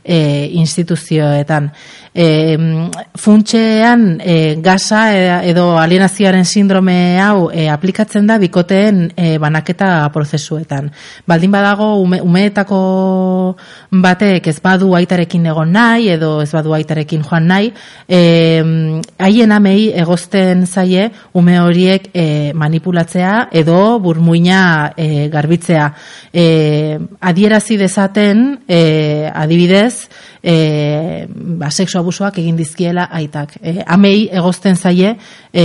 e, 0.03 0.19
instituzioetan. 0.63 1.71
E, 2.17 2.27
funtxean 3.21 4.07
e, 4.25 4.57
gasa 4.65 5.03
e, 5.13 5.27
alienazioaren 5.81 6.45
sindrome 6.45 7.19
hau 7.21 7.51
e, 7.51 7.67
aplikatzen 7.73 8.27
da 8.29 8.39
bikoteen 8.39 9.11
e, 9.17 9.37
banaketa 9.43 10.09
prozesuetan. 10.15 10.91
Baldin 11.27 11.53
badago 11.53 11.89
ume, 12.03 12.21
umeetako 12.23 12.79
batek 14.05 14.47
ez 14.53 14.57
badu 14.63 14.93
aitarekin 14.99 15.47
egon 15.51 15.73
nahi 15.75 16.11
edo 16.15 16.31
ez 16.43 16.51
badu 16.55 16.75
aitarekin 16.77 17.25
joan 17.27 17.49
nahi, 17.51 17.73
e, 18.09 18.21
haien 19.19 19.53
amei 19.53 19.91
egozten 20.05 20.67
zaie 20.67 21.11
ume 21.35 21.59
horiek 21.61 22.11
e, 22.15 22.53
manipulatzea 22.55 23.49
edo 23.53 23.99
burmuina 24.01 24.93
e, 24.97 25.29
garbitzea. 25.33 25.91
E, 26.33 26.47
adierazi 27.21 27.77
dezaten, 27.81 28.47
e, 28.69 29.31
adibidez, 29.35 30.09
e, 30.47 31.27
ba, 31.29 31.73
sexu 31.75 31.99
abusoak 31.99 32.39
egin 32.39 32.57
dizkiela 32.57 33.09
aitak. 33.19 33.57
E, 33.59 33.81
amei 33.83 34.29
egozten 34.31 34.77
zaie 34.79 35.17
e, 35.51 35.65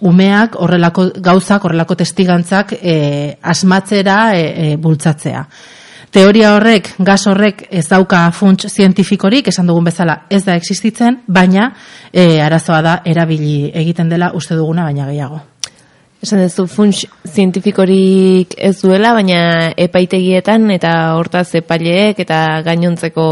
umeak 0.00 0.56
horrelako 0.56 1.10
gauzak, 1.20 1.66
horrelako 1.68 1.98
testigantzak 2.00 2.72
e, 2.80 2.94
asmatzera 3.42 4.20
e, 4.38 4.46
e, 4.48 4.70
bultzatzea. 4.80 5.44
Teoria 6.08 6.54
horrek, 6.56 6.94
gas 7.04 7.20
horrek 7.28 7.66
ez 7.68 7.84
dauka 7.90 8.22
funts 8.32 8.70
zientifikorik, 8.72 9.52
esan 9.52 9.68
dugun 9.68 9.90
bezala 9.90 10.22
ez 10.32 10.40
da 10.46 10.56
existitzen, 10.56 11.20
baina 11.28 11.68
e, 12.08 12.40
arazoa 12.40 12.80
da 12.80 12.98
erabili 13.04 13.68
egiten 13.76 14.08
dela 14.08 14.32
uste 14.34 14.56
duguna 14.56 14.88
baina 14.88 15.04
gehiago. 15.10 15.44
Esan 16.18 16.40
duzu 16.42 16.64
funts 16.66 17.04
zientifikorik 17.30 18.56
ez 18.58 18.74
duela, 18.80 19.12
baina 19.14 19.70
epaitegietan 19.78 20.66
eta 20.74 20.92
hortaz 21.14 21.52
epaileek 21.60 22.18
eta 22.24 22.60
gainontzeko 22.66 23.26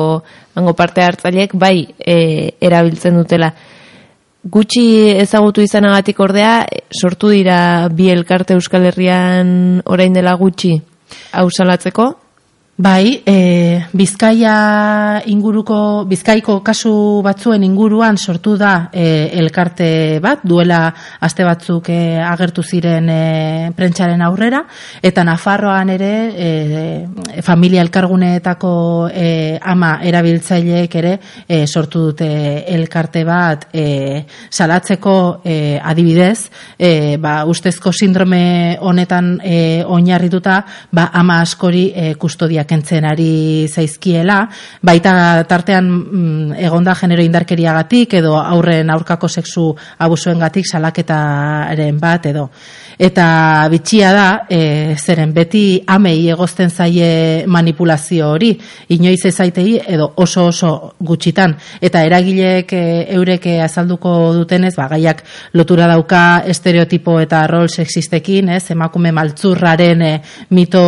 hango 0.55 0.75
parte 0.79 1.03
hartzaileek 1.03 1.57
bai 1.59 1.88
e, 1.99 2.53
erabiltzen 2.62 3.18
dutela. 3.18 3.51
Gutxi 4.46 4.85
ezagutu 5.18 5.64
izanagatik 5.66 6.20
ordea, 6.22 6.61
sortu 6.94 7.33
dira 7.35 7.88
bi 7.90 8.07
elkarte 8.12 8.55
Euskal 8.55 8.87
Herrian 8.92 9.83
orain 9.85 10.14
dela 10.14 10.37
gutxi 10.38 10.77
hau 11.33 11.49
salatzeko? 11.51 12.12
Bai, 12.78 13.22
e, 13.24 13.86
Bizkaia 13.96 15.22
inguruko, 15.32 16.04
Bizkaiko 16.04 16.58
kasu 16.60 17.22
batzuen 17.24 17.62
inguruan 17.64 18.18
sortu 18.20 18.52
da 18.60 18.90
e, 18.92 19.30
elkarte 19.40 20.18
bat, 20.20 20.42
duela 20.44 20.90
aste 21.24 21.46
batzuk 21.48 21.88
e, 21.88 22.18
agertu 22.20 22.60
ziren 22.60 23.08
e, 23.08 23.70
prentsaren 23.72 24.20
aurrera, 24.20 24.60
eta 25.00 25.24
Nafarroan 25.24 25.94
ere 25.94 26.10
e, 26.36 26.50
familia 27.40 27.80
elkarguneetako 27.80 28.74
e, 29.08 29.56
ama 29.56 29.94
erabiltzaileek 30.04 30.98
ere 31.00 31.14
e, 31.48 31.62
sortu 31.64 32.04
dute 32.10 32.28
elkarte 32.76 33.24
bat 33.24 33.70
e, 33.72 33.86
salatzeko 34.50 35.16
e, 35.40 35.56
adibidez, 35.80 36.50
e, 36.76 37.16
ba, 37.16 37.38
ustezko 37.48 37.88
sindrome 37.96 38.76
honetan 38.84 39.38
e, 39.40 39.80
oinarrituta, 39.80 40.60
ba, 40.92 41.08
ama 41.16 41.40
askori 41.40 41.88
e, 41.96 42.12
kustodia 42.20 42.65
kentzen 42.66 43.05
ari 43.09 43.66
zaizkiela, 43.68 44.40
baita 44.83 45.44
tartean 45.48 45.90
mm, 45.90 46.57
egonda 46.68 46.94
genero 46.98 47.22
indarkeriagatik 47.22 48.18
edo 48.20 48.37
aurren 48.40 48.90
aurkako 48.90 49.29
sexu 49.29 49.70
abusuengatik 49.98 50.66
salaketaren 50.66 52.00
bat 52.00 52.26
edo. 52.33 52.50
Eta 52.96 53.68
bitxia 53.68 54.11
da, 54.16 54.29
e, 54.48 54.96
zeren 54.96 55.35
beti 55.37 55.83
amei 55.92 56.31
egozten 56.33 56.70
zaie 56.70 57.44
manipulazio 57.46 58.31
hori, 58.33 58.55
inoiz 58.96 59.20
ezaitei 59.29 59.76
edo 59.85 60.09
oso 60.16 60.46
oso 60.48 60.70
gutxitan. 61.05 61.52
Eta 61.81 62.07
eragileek 62.09 62.72
e, 62.72 62.85
eurek 63.18 63.50
azalduko 63.66 64.33
dutenez, 64.38 64.72
ba, 64.79 64.88
gaiak 64.94 65.22
lotura 65.52 65.90
dauka 65.90 66.22
estereotipo 66.48 67.18
eta 67.20 67.42
rol 67.50 67.68
sexistekin, 67.68 68.48
ez, 68.57 68.64
emakume 68.72 69.12
maltzurraren 69.12 70.02
e, 70.02 70.12
mito 70.57 70.83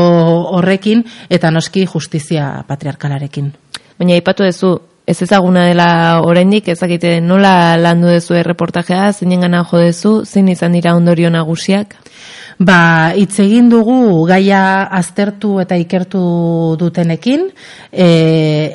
horrekin, 0.57 1.05
eta 1.29 1.53
noski 1.69 1.87
justizia 1.87 2.65
patriarkalarekin. 2.67 3.53
Baina 3.99 4.15
aipatu 4.15 4.45
duzu, 4.45 4.79
ez 5.07 5.21
ezaguna 5.23 5.67
dela 5.69 6.23
oraindik 6.25 6.69
ezakite 6.69 7.21
nola 7.21 7.77
landu 7.77 8.09
duzu 8.09 8.35
erreportajea, 8.35 9.13
zeinen 9.13 9.41
gana 9.41 9.65
jo 9.71 9.79
duzu, 9.79 10.25
zein 10.25 10.49
izan 10.49 10.73
dira 10.73 10.95
ondorio 10.97 11.31
nagusiak? 11.31 11.95
Ba, 12.59 13.12
hitz 13.14 13.38
egin 13.38 13.68
dugu 13.71 14.25
gaia 14.27 14.88
aztertu 14.99 15.61
eta 15.62 15.77
ikertu 15.79 16.75
dutenekin, 16.81 17.44
e, 17.87 18.09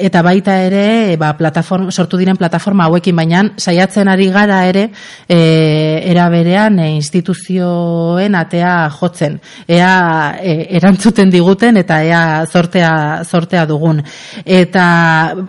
eta 0.08 0.22
baita 0.24 0.56
ere, 0.63 1.17
ba, 1.19 1.34
plataforma, 1.36 1.91
sortu 1.91 2.15
diren 2.15 2.39
plataforma 2.39 2.86
hauekin, 2.88 3.17
baina 3.19 3.41
saiatzen 3.60 4.08
ari 4.08 4.30
gara 4.32 4.62
ere, 4.69 4.86
e, 5.28 6.00
era 6.00 6.30
berean 6.32 6.80
e, 6.80 6.93
instituzioen 6.96 8.38
atea 8.39 8.88
jotzen. 8.96 9.36
Ea 9.67 9.91
e, 10.39 10.56
erantzuten 10.80 11.28
diguten 11.34 11.82
eta 11.84 12.00
ea 12.08 12.24
sortea, 12.48 12.93
sortea 13.28 13.65
dugun. 13.67 14.00
Eta 14.46 14.88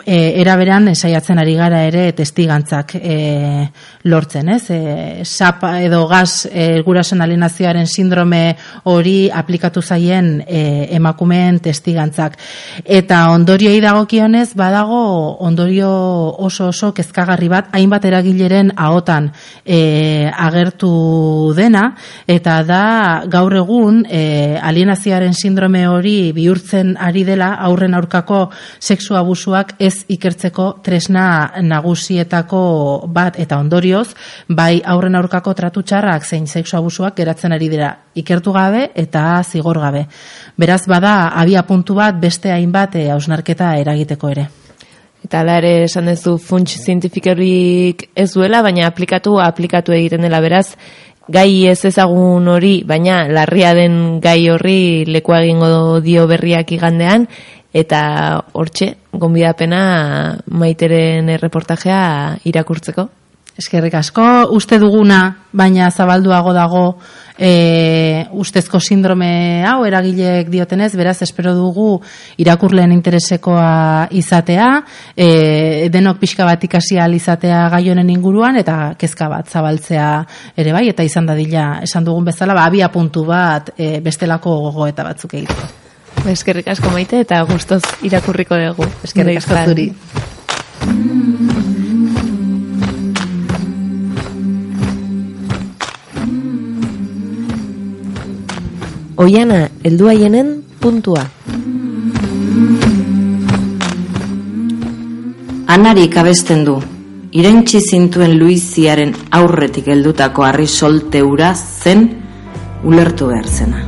e, 0.03 0.40
era 0.42 0.59
berean 0.59 0.90
saiatzen 0.97 1.38
ari 1.38 1.55
gara 1.55 1.85
ere 1.87 2.09
testigantzak 2.18 2.97
e, 2.99 3.70
lortzen, 4.11 4.51
ez? 4.59 4.62
E, 4.75 4.83
sap 5.23 5.62
edo 5.79 6.03
gaz 6.11 6.49
e, 6.51 6.83
gurasoen 6.83 7.23
alienazioaren 7.23 7.87
sindrome 7.87 8.24
hori 8.85 9.31
aplikatu 9.31 9.83
zaien 9.83 10.43
e, 10.47 10.89
emakumeen 10.97 11.61
testigantzak. 11.61 12.39
Eta 12.85 13.31
ondorioi 13.31 13.81
dagokionez 13.81 14.55
badago 14.57 15.37
ondorio 15.45 15.91
oso 16.39 16.69
oso 16.69 16.93
kezkagarri 16.95 17.49
bat 17.49 17.69
hainbat 17.73 18.05
eragileren 18.05 18.73
ahotan 18.77 19.31
e, 19.65 20.31
agertu 20.31 21.53
dena. 21.57 21.95
Eta 22.27 22.63
da 22.65 23.23
gaur 23.31 23.55
egun 23.57 24.05
e, 24.09 24.59
alienazioaren 24.61 25.35
sindrome 25.35 25.87
hori 25.89 26.33
bihurtzen 26.37 26.97
ari 26.99 27.25
dela 27.25 27.55
aurren 27.69 27.95
aurkako 27.95 28.51
sexu 28.81 29.17
abusuak 29.17 29.75
ez 29.79 30.05
ikertzeko 30.09 30.71
tresna 30.85 31.53
nagusietako 31.63 32.65
bat. 33.09 33.39
Eta 33.39 33.59
ondorioz 33.59 34.15
bai 34.49 34.81
aurren 34.85 35.15
aurkako 35.15 35.55
tratu 35.55 35.83
txarrak 35.83 36.25
zein 36.25 36.47
sexu 36.47 36.77
abusuak 36.79 37.17
geratzen 37.17 37.53
ari 37.53 37.69
dira 37.69 37.95
ikertu 38.14 38.53
gabe 38.53 38.90
eta 38.94 39.42
zigor 39.44 39.81
gabe. 39.83 40.07
Beraz 40.57 40.87
bada 40.87 41.29
abia 41.29 41.62
puntu 41.66 41.94
bat 41.94 42.18
beste 42.20 42.53
hainbat 42.53 42.96
e, 42.96 43.09
ausnarketa 43.11 43.77
eragiteko 43.81 44.31
ere. 44.31 44.48
Eta 45.24 45.40
ala 45.40 45.57
ere 45.62 45.87
esan 45.87 46.11
duzu 46.11 46.37
funts 46.37 46.77
zientifikorik 46.85 48.11
ez 48.14 48.31
duela, 48.35 48.61
baina 48.62 48.87
aplikatu 48.87 49.38
aplikatu 49.40 49.94
egiten 49.96 50.27
dela 50.27 50.40
beraz, 50.44 50.77
gai 51.33 51.64
ez 51.70 51.81
ezagun 51.88 52.48
hori, 52.53 52.83
baina 52.85 53.24
larria 53.33 53.72
den 53.74 54.20
gai 54.20 54.50
horri 54.53 55.05
leku 55.09 55.33
egingo 55.38 56.00
dio 56.05 56.27
berriak 56.29 56.72
igandean, 56.77 57.24
eta 57.72 58.00
hortxe, 58.53 58.92
gonbidapena 59.12 59.83
maiteren 60.53 61.33
erreportajea 61.35 62.40
irakurtzeko. 62.44 63.09
Eskerrik 63.59 63.94
asko, 63.94 64.24
uste 64.55 64.79
duguna, 64.83 65.20
baina 65.53 65.90
zabalduago 65.90 66.53
dago 66.53 66.85
e, 67.38 68.27
ustezko 68.33 68.81
sindrome 68.81 69.64
hau, 69.66 69.85
eragileek 69.87 70.49
diotenez, 70.53 70.92
beraz, 70.97 71.20
espero 71.27 71.55
dugu 71.57 72.01
irakurleen 72.40 72.92
interesekoa 72.94 74.09
izatea, 74.14 74.68
e, 75.16 75.88
denok 75.92 76.20
pixka 76.23 76.47
bat 76.47 76.64
ikasi 76.64 76.99
izatea 77.14 77.68
gaionen 77.70 78.11
inguruan, 78.11 78.57
eta 78.57 78.94
kezka 78.99 79.29
bat 79.29 79.49
zabaltzea 79.49 80.27
ere 80.57 80.73
bai, 80.73 80.88
eta 80.88 81.03
izan 81.03 81.27
dadila, 81.27 81.81
esan 81.83 82.05
dugun 82.05 82.25
bezala, 82.25 82.55
ba, 82.55 82.66
abia 82.66 82.88
puntu 82.88 83.25
bat 83.25 83.70
e, 83.77 84.01
bestelako 84.01 84.61
gogo 84.68 84.87
eta 84.87 85.05
batzuk 85.05 85.35
egiteko. 85.35 85.73
Eskerrik 86.31 86.68
asko 86.68 86.90
maite 86.94 87.20
eta 87.20 87.42
gustoz 87.44 87.83
irakurriko 88.07 88.57
dugu. 88.57 88.87
Eskerrik 89.05 89.42
asko 89.42 89.55
zuri. 89.66 89.90
Oiana, 99.16 99.68
heldu 99.87 100.09
haienen 100.11 100.48
puntua. 100.81 101.20
Anarik 105.70 106.16
abesten 106.18 106.64
du, 106.66 106.74
irentxi 107.31 107.79
zintuen 107.79 108.35
Luiziaren 108.40 109.12
aurretik 109.38 109.87
heldutako 109.94 110.42
harri 110.42 110.66
solte 110.66 111.22
ura 111.22 111.53
zen 111.55 112.03
ulertu 112.83 113.29
behar 113.31 113.46
zena. 113.46 113.85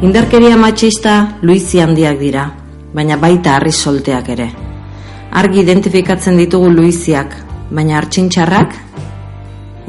Indarkeria 0.00 0.56
matxista 0.56 1.16
Luizi 1.42 1.82
handiak 1.84 2.16
dira, 2.18 2.46
baina 2.94 3.18
baita 3.20 3.58
harri 3.58 3.74
solteak 3.76 4.30
ere. 4.32 4.46
Argi 5.32 5.60
identifikatzen 5.66 6.40
ditugu 6.40 6.70
Luiziak, 6.72 7.36
baina 7.70 8.00
hartxintxarrak? 8.00 8.72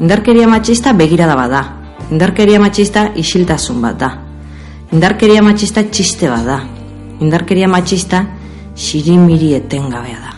Indarkeria 0.00 0.46
matxista 0.46 0.92
begirada 0.92 1.38
bada, 1.40 1.64
Indarkeria 2.12 2.60
matxista 2.60 3.08
isiltasun 3.16 3.80
bat 3.80 3.98
da. 3.98 4.10
Indarkeria 4.92 5.42
matxista 5.42 5.84
txiste 5.88 6.28
bat 6.28 6.44
da. 6.44 6.58
Indarkeria 7.24 7.68
matxista 7.68 8.24
xirimiri 8.76 9.54
etengabea 9.56 10.18
da. 10.20 10.32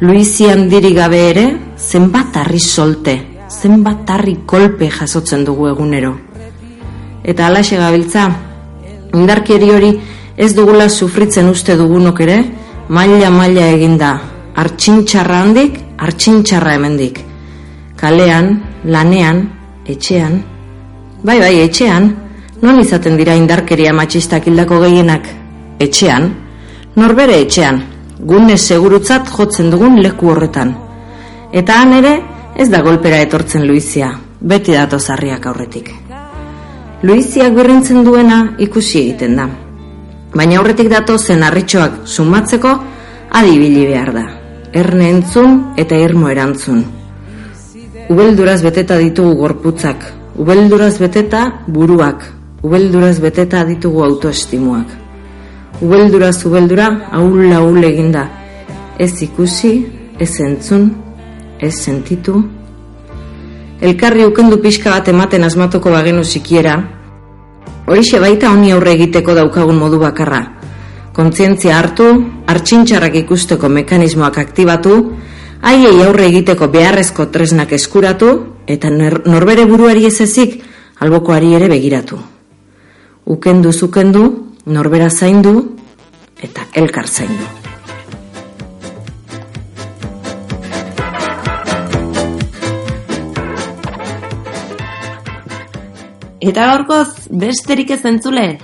Luizi 0.00 0.48
handiri 0.50 0.90
gabe 0.94 1.20
ere, 1.30 1.44
zenbat 1.78 2.36
harri 2.36 2.58
solte, 2.58 3.14
zenbat 3.48 4.10
harri 4.10 4.40
kolpe 4.46 4.88
jasotzen 4.90 5.44
dugu 5.44 5.68
egunero. 5.70 6.14
Eta 7.22 7.46
alaxe 7.46 7.78
gabiltza, 7.78 8.26
indarkeri 9.14 9.70
hori 9.70 9.92
ez 10.36 10.52
dugula 10.56 10.88
sufritzen 10.88 11.48
uste 11.48 11.76
dugunok 11.78 12.20
ere, 12.20 12.40
maila 12.88 13.30
maila 13.30 13.68
eginda, 13.76 14.16
artxintxarra 14.56 15.38
handik, 15.44 15.78
artxintxarra 15.96 16.74
hemendik. 16.74 17.22
Kalean, 17.96 18.58
lanean, 18.84 19.46
etxean, 19.86 20.42
Bai, 21.24 21.38
bai, 21.40 21.62
etxean, 21.64 22.10
non 22.60 22.78
izaten 22.82 23.14
dira 23.16 23.32
indarkeria 23.32 23.94
matxistak 23.96 24.44
hildako 24.44 24.82
gehienak? 24.82 25.24
Etxean, 25.80 26.26
norbere 27.00 27.38
etxean, 27.46 27.78
gune 28.28 28.58
segurutzat 28.58 29.30
jotzen 29.32 29.70
dugun 29.72 30.02
leku 30.04 30.28
horretan. 30.28 30.74
Eta 31.50 31.78
han 31.80 31.94
ere, 31.96 32.10
ez 32.60 32.66
da 32.68 32.82
golpera 32.84 33.22
etortzen 33.24 33.64
Luizia, 33.64 34.10
beti 34.52 34.76
dato 34.76 34.98
zarriak 35.00 35.46
aurretik. 35.48 35.88
Luiziak 37.08 37.56
berrintzen 37.56 38.04
duena 38.04 38.42
ikusi 38.66 38.98
egiten 39.06 39.38
da. 39.40 39.46
Baina 40.34 40.58
aurretik 40.60 40.90
dato 40.92 41.16
zen 41.16 41.46
arritxoak 41.46 42.02
sumatzeko 42.04 42.74
adibili 43.40 43.86
behar 43.88 44.12
da. 44.18 44.26
Erne 44.76 45.08
entzun 45.14 45.56
eta 45.80 45.96
irmo 46.04 46.28
erantzun. 46.28 46.84
Ubelduraz 48.12 48.58
beteta 48.60 49.00
ditugu 49.00 49.38
gorputzak, 49.40 50.04
Ubelduraz 50.34 50.98
beteta 50.98 51.62
buruak, 51.70 52.24
ubelduraz 52.66 53.20
beteta 53.22 53.60
ditugu 53.68 54.02
autoestimuak. 54.02 54.88
Ubelduraz 55.78 56.40
ubeldura 56.42 57.06
ahul 57.12 57.52
ahul 57.52 57.84
eginda. 57.86 58.24
Ez 58.98 59.22
ikusi, 59.22 59.86
ez 60.18 60.40
entzun, 60.40 60.90
ez 61.60 61.78
sentitu. 61.78 62.42
Elkarri 63.80 64.26
ukendu 64.26 64.58
pixka 64.58 64.90
bat 64.90 65.08
ematen 65.08 65.46
asmatuko 65.46 65.94
bagenu 65.94 66.24
sikiera, 66.24 66.80
horixe 67.86 68.18
baita 68.18 68.50
honi 68.50 68.72
aurre 68.74 68.96
egiteko 68.98 69.38
daukagun 69.38 69.78
modu 69.78 70.02
bakarra. 70.02 70.42
Kontzientzia 71.14 71.78
hartu, 71.78 72.08
hartxintxarrak 72.50 73.22
ikusteko 73.22 73.70
mekanismoak 73.70 74.38
aktibatu, 74.42 75.12
haiei 75.64 76.02
aurre 76.04 76.26
egiteko 76.28 76.68
beharrezko 76.68 77.30
tresnak 77.32 77.72
eskuratu 77.72 78.30
eta 78.68 78.90
norbere 78.92 79.64
buruari 79.64 80.04
ez 80.06 80.20
ezik 80.20 80.58
albokoari 81.00 81.54
ere 81.56 81.68
begiratu. 81.72 82.18
Ukendu 83.24 83.72
zukendu, 83.72 84.24
norbera 84.66 85.08
zaindu 85.10 85.54
eta 86.44 86.66
elkar 86.76 87.08
zaindu. 87.08 87.46
Eta 96.44 96.66
gaurkoz, 96.68 97.30
besterik 97.30 97.94
ez 97.96 98.02
entzule. 98.04 98.58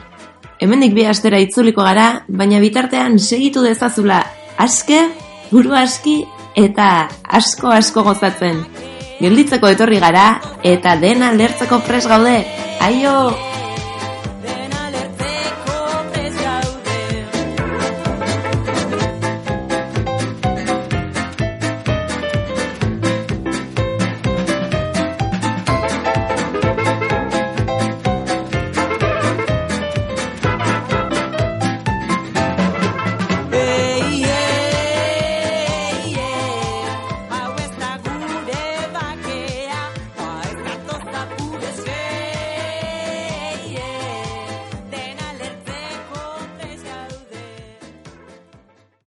Hemendik 0.60 0.92
bi 0.92 1.06
astera 1.08 1.38
itzuliko 1.40 1.80
gara, 1.80 2.26
baina 2.28 2.60
bitartean 2.60 3.16
segitu 3.16 3.64
dezazula 3.64 4.20
aske, 4.60 5.00
buru 5.48 5.72
aski 5.72 6.18
eta 6.56 7.08
asko 7.40 7.70
asko 7.74 8.06
gozatzen. 8.06 8.64
Gelditzeko 9.20 9.68
etorri 9.68 10.00
gara 10.00 10.40
eta 10.64 10.96
dena 10.96 11.32
lertzeko 11.36 11.82
pres 11.86 12.06
gaude. 12.08 12.40
Aio! 12.80 13.49